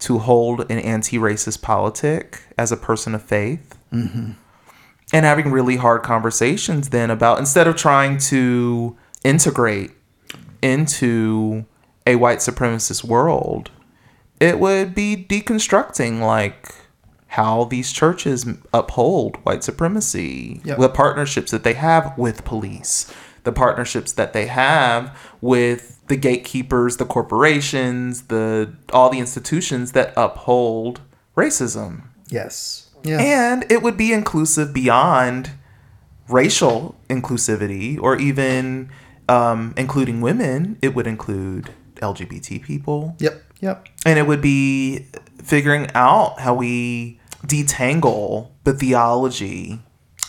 [0.00, 3.78] to hold an anti racist politic as a person of faith.
[3.92, 4.32] Mm-hmm.
[5.12, 9.92] And having really hard conversations then about instead of trying to integrate
[10.60, 11.64] into
[12.06, 13.70] a white supremacist world,
[14.38, 16.74] it would be deconstructing like
[17.28, 20.78] how these churches uphold white supremacy, Yep.
[20.78, 23.12] the partnerships that they have with police,
[23.44, 30.12] the partnerships that they have with the gatekeepers, the corporations, the all the institutions that
[30.16, 31.00] uphold
[31.36, 32.02] racism.
[32.30, 35.50] yes yeah And it would be inclusive beyond
[36.28, 38.90] racial inclusivity or even
[39.28, 40.78] um, including women.
[40.82, 43.16] It would include LGBT people.
[43.18, 45.06] yep yep And it would be
[45.48, 49.80] figuring out how we detangle the theology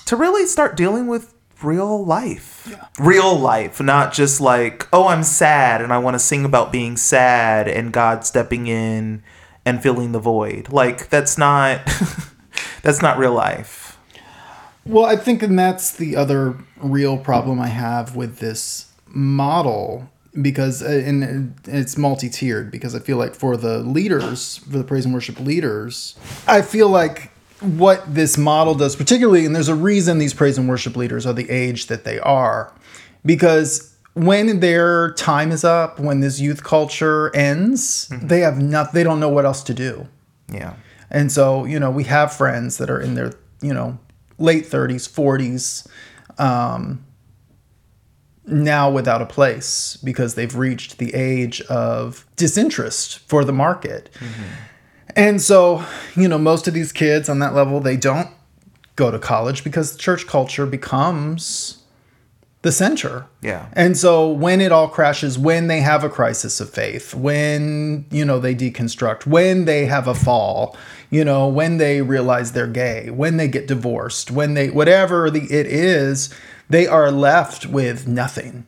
[0.06, 2.74] to really start dealing with real life.
[2.98, 6.96] Real life, not just like, oh, I'm sad and I want to sing about being
[6.96, 9.22] sad and God stepping in
[9.66, 10.72] and filling the void.
[10.72, 11.82] Like that's not
[12.82, 13.98] that's not real life.
[14.86, 20.10] well i think and that's the other real problem i have with this model
[20.42, 25.06] because uh, and it's multi-tiered because i feel like for the leaders for the praise
[25.06, 26.16] and worship leaders
[26.48, 30.70] i feel like what this model does particularly and there's a reason these praise and
[30.70, 32.74] worship leaders are the age that they are
[33.26, 39.04] because when their time is up when this youth culture ends they have not they
[39.04, 40.08] don't know what else to do
[40.52, 40.74] Yeah.
[41.12, 43.98] and so, you know, we have friends that are in their, you know,
[44.38, 45.88] late 30s, 40s,
[46.40, 47.04] um,
[48.52, 54.10] now without a place because they've reached the age of disinterest for the market.
[54.20, 54.44] Mm-hmm.
[55.16, 55.84] And so,
[56.16, 58.30] you know, most of these kids on that level, they don't
[58.96, 61.84] go to college because church culture becomes
[62.62, 63.26] the center.
[63.42, 63.68] Yeah.
[63.74, 68.26] And so when it all crashes, when they have a crisis of faith, when, you
[68.26, 70.76] know, they deconstruct, when they have a fall,
[71.10, 75.44] you know, when they realize they're gay, when they get divorced, when they, whatever the,
[75.44, 76.30] it is,
[76.70, 78.66] they are left with nothing.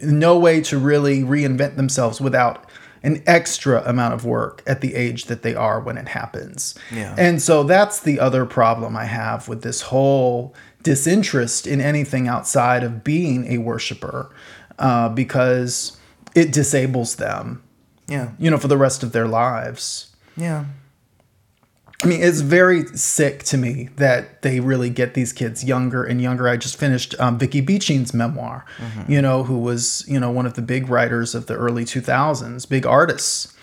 [0.00, 2.68] No way to really reinvent themselves without
[3.04, 6.74] an extra amount of work at the age that they are when it happens.
[6.92, 7.14] Yeah.
[7.18, 12.82] And so that's the other problem I have with this whole disinterest in anything outside
[12.84, 14.32] of being a worshiper
[14.78, 15.96] uh, because
[16.34, 17.62] it disables them,
[18.08, 18.30] Yeah.
[18.38, 20.14] you know, for the rest of their lives.
[20.36, 20.64] Yeah.
[22.02, 26.20] I mean, it's very sick to me that they really get these kids younger and
[26.20, 26.48] younger.
[26.48, 28.64] I just finished um, Vicky Beeching's memoir,
[29.08, 32.68] you know, who was, you know, one of the big writers of the early 2000s,
[32.68, 33.54] big artists.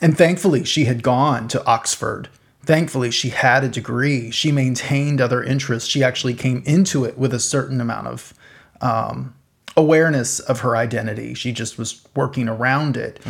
[0.00, 2.28] And thankfully, she had gone to Oxford.
[2.64, 4.30] Thankfully, she had a degree.
[4.30, 5.88] She maintained other interests.
[5.88, 8.34] She actually came into it with a certain amount of
[8.80, 9.34] um,
[9.76, 11.34] awareness of her identity.
[11.34, 13.20] She just was working around it.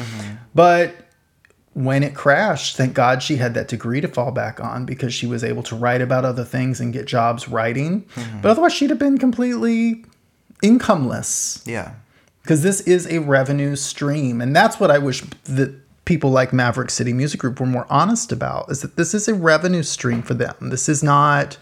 [0.54, 0.94] But
[1.76, 5.26] when it crashed, thank God she had that degree to fall back on because she
[5.26, 8.00] was able to write about other things and get jobs writing.
[8.14, 8.40] Mm-hmm.
[8.40, 10.02] But otherwise, she'd have been completely
[10.62, 11.92] incomeless Yeah.
[12.42, 14.40] because this is a revenue stream.
[14.40, 15.74] And that's what I wish that
[16.06, 19.34] people like Maverick City Music Group were more honest about is that this is a
[19.34, 20.54] revenue stream for them.
[20.70, 21.58] This is not,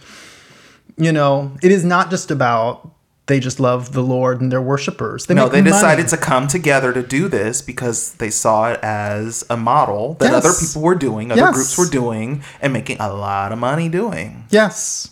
[0.96, 2.88] you know, it is not just about
[3.26, 5.28] they just love the Lord and their worshipers.
[5.30, 5.70] No, make they money.
[5.72, 10.30] decided to come together to do this because they saw it as a model that
[10.32, 10.44] Yes.
[10.44, 11.54] other people were doing, other Yes.
[11.54, 14.44] groups were doing, and making a lot of money doing.
[14.50, 15.08] Yes.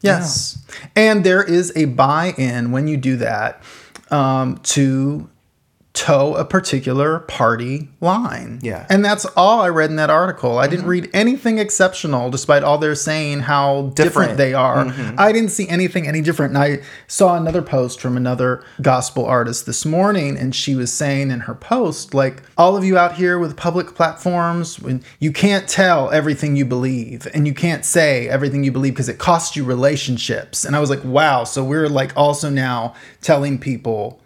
[0.00, 0.58] Yes.
[0.96, 3.62] And there is a buy in when you do that
[4.10, 5.28] um, to
[6.00, 8.58] toe a particular party line.
[8.62, 8.86] Yeah.
[8.88, 10.56] And that's all I read in that article.
[10.56, 10.88] I didn't mm-hmm.
[10.88, 14.36] read anything exceptional despite all they're saying how different, Different.
[14.38, 14.86] they are.
[14.86, 15.16] Mm-hmm.
[15.20, 16.54] I didn't see anything any different.
[16.54, 21.30] And I saw another post from another gospel artist this morning and she was saying
[21.30, 25.68] in her post like all of you out here with public platforms when you can't
[25.68, 29.64] tell everything you believe and you can't say everything you believe because it costs you
[29.64, 30.64] relationships.
[30.64, 34.19] And I was like, wow, so we're like also now telling people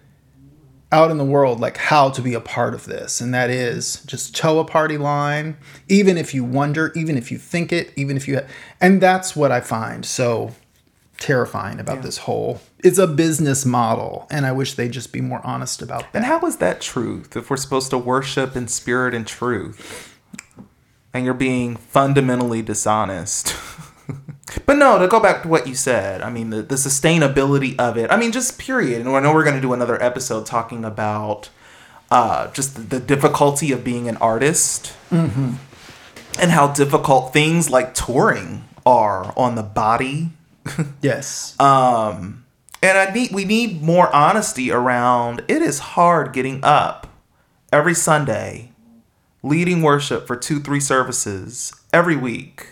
[0.95, 4.03] out in the world like how to be a part of this and that is
[4.05, 5.57] just toe a party line
[5.89, 8.41] even if you wonder even if you think it even if you
[8.81, 10.53] and that's what i find so
[11.19, 15.41] terrifying about this whole it's a business model and i wish they'd just be more
[15.45, 19.15] honest about that And how is that truth if we're supposed to worship in spirit
[19.15, 20.11] and truth?
[21.13, 23.55] And you're being fundamentally dishonest.
[24.67, 27.97] but no, to go back to what you said, I mean, the, the sustainability of
[27.97, 29.01] it, I mean, just period.
[29.01, 31.51] And I know we're going to do another episode talking about
[32.11, 38.65] uh, just the, the difficulty of being an artist and how difficult things like touring
[38.87, 40.31] are on the body
[41.01, 42.45] yes um,
[42.85, 45.43] and I need we need more honesty around.
[45.49, 47.07] It is hard getting up
[47.73, 48.73] every Sunday,
[49.43, 52.67] leading worship for two, three services every week,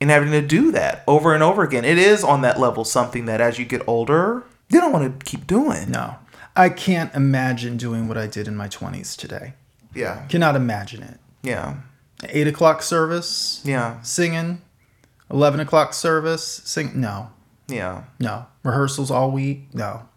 [0.00, 1.84] and having to do that over and over again.
[1.84, 5.24] It is on that level something that as you get older, you don't want to
[5.26, 5.90] keep doing.
[5.90, 6.16] no
[6.56, 9.54] i can't imagine doing what i did in my 20s today
[9.92, 10.24] Yeah.
[10.28, 11.74] cannot imagine it Yeah.
[12.28, 14.00] 8 o'clock service Yeah.
[14.02, 14.62] singing
[15.30, 17.30] 11 o'clock service sing no
[17.66, 18.02] Yeah.
[18.20, 20.08] no rehearsals all week no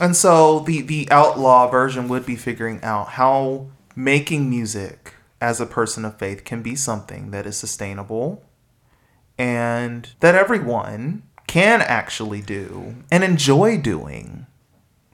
[0.00, 5.66] And so the the outlaw version would be figuring out how making music as a
[5.66, 8.42] person of faith can be something that is sustainable
[9.38, 14.46] and that everyone can actually do and enjoy doing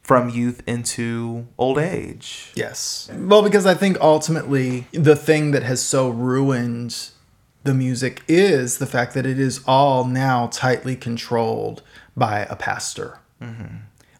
[0.02, 2.52] from youth into old age.
[2.54, 3.10] Yes.
[3.14, 7.10] Well, because I think ultimately the thing that has so ruined
[7.62, 11.82] the music is the fact that it is all now tightly controlled
[12.16, 13.18] by a pastor.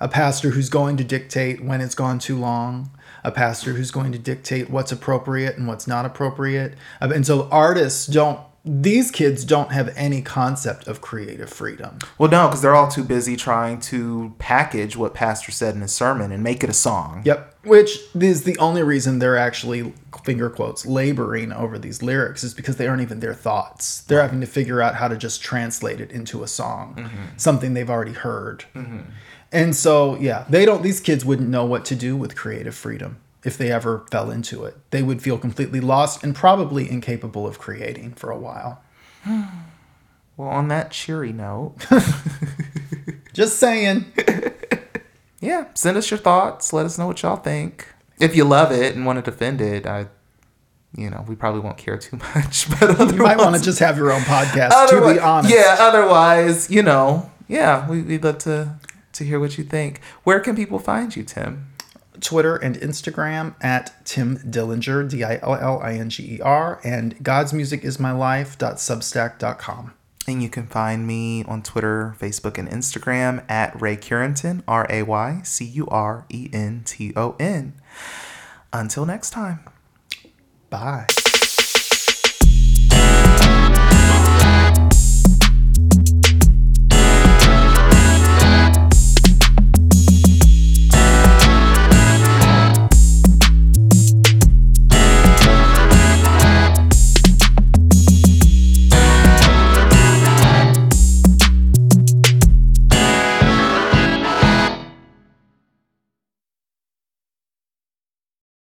[0.01, 2.91] A pastor who's going to dictate when it's gone too long,
[3.25, 6.75] a pastor who's going to dictate what's appropriate and what's not appropriate.
[7.01, 11.99] Uh, And so artists don't, these kids don't have any concept of creative freedom.
[12.19, 15.93] Well, no, because they're all too busy trying to package what pastor said in his
[15.93, 17.23] sermon and make it a song.
[17.25, 17.55] Yep.
[17.65, 22.77] Which is the only reason they're actually finger quotes laboring over these lyrics is because
[22.77, 24.03] they aren't even their thoughts.
[24.03, 27.25] They're having to figure out how to just translate it into a song, mm-hmm.
[27.39, 28.65] something they've already heard.
[28.75, 29.01] Mm-hmm.
[29.53, 33.21] And so, yeah, they don't these kids wouldn't know what to do with creative freedom
[33.45, 34.77] if they ever fell into it.
[34.91, 38.83] They would feel completely lost and probably incapable of creating for a while.
[40.37, 41.75] Well, on that cheery note,
[43.35, 44.07] Just saying.
[45.41, 46.73] yeah, send us your thoughts.
[46.73, 47.87] Let us know what y'all think.
[48.19, 50.07] If you love it and want to defend it, I,
[50.97, 52.69] you know, we probably won't care too much.
[52.81, 55.55] But You might want to just have your own podcast, to be honest.
[55.55, 55.77] yeah.
[55.79, 58.77] Otherwise, you know, yeah, we, we'd love to
[59.13, 60.01] to hear what you think.
[60.25, 61.67] Where can people find you, Tim?
[62.21, 66.81] Twitter and Instagram at Tim Dillinger, D I L L I N G E R,
[66.85, 69.95] and God's Music Is My Life.substack.com.
[70.29, 75.03] And you can find me on Twitter, Facebook, and Instagram at Ray Curenton, R A
[75.03, 77.75] Y C U R E N T O N.
[78.73, 79.61] Until next time.
[80.69, 81.07] Bye.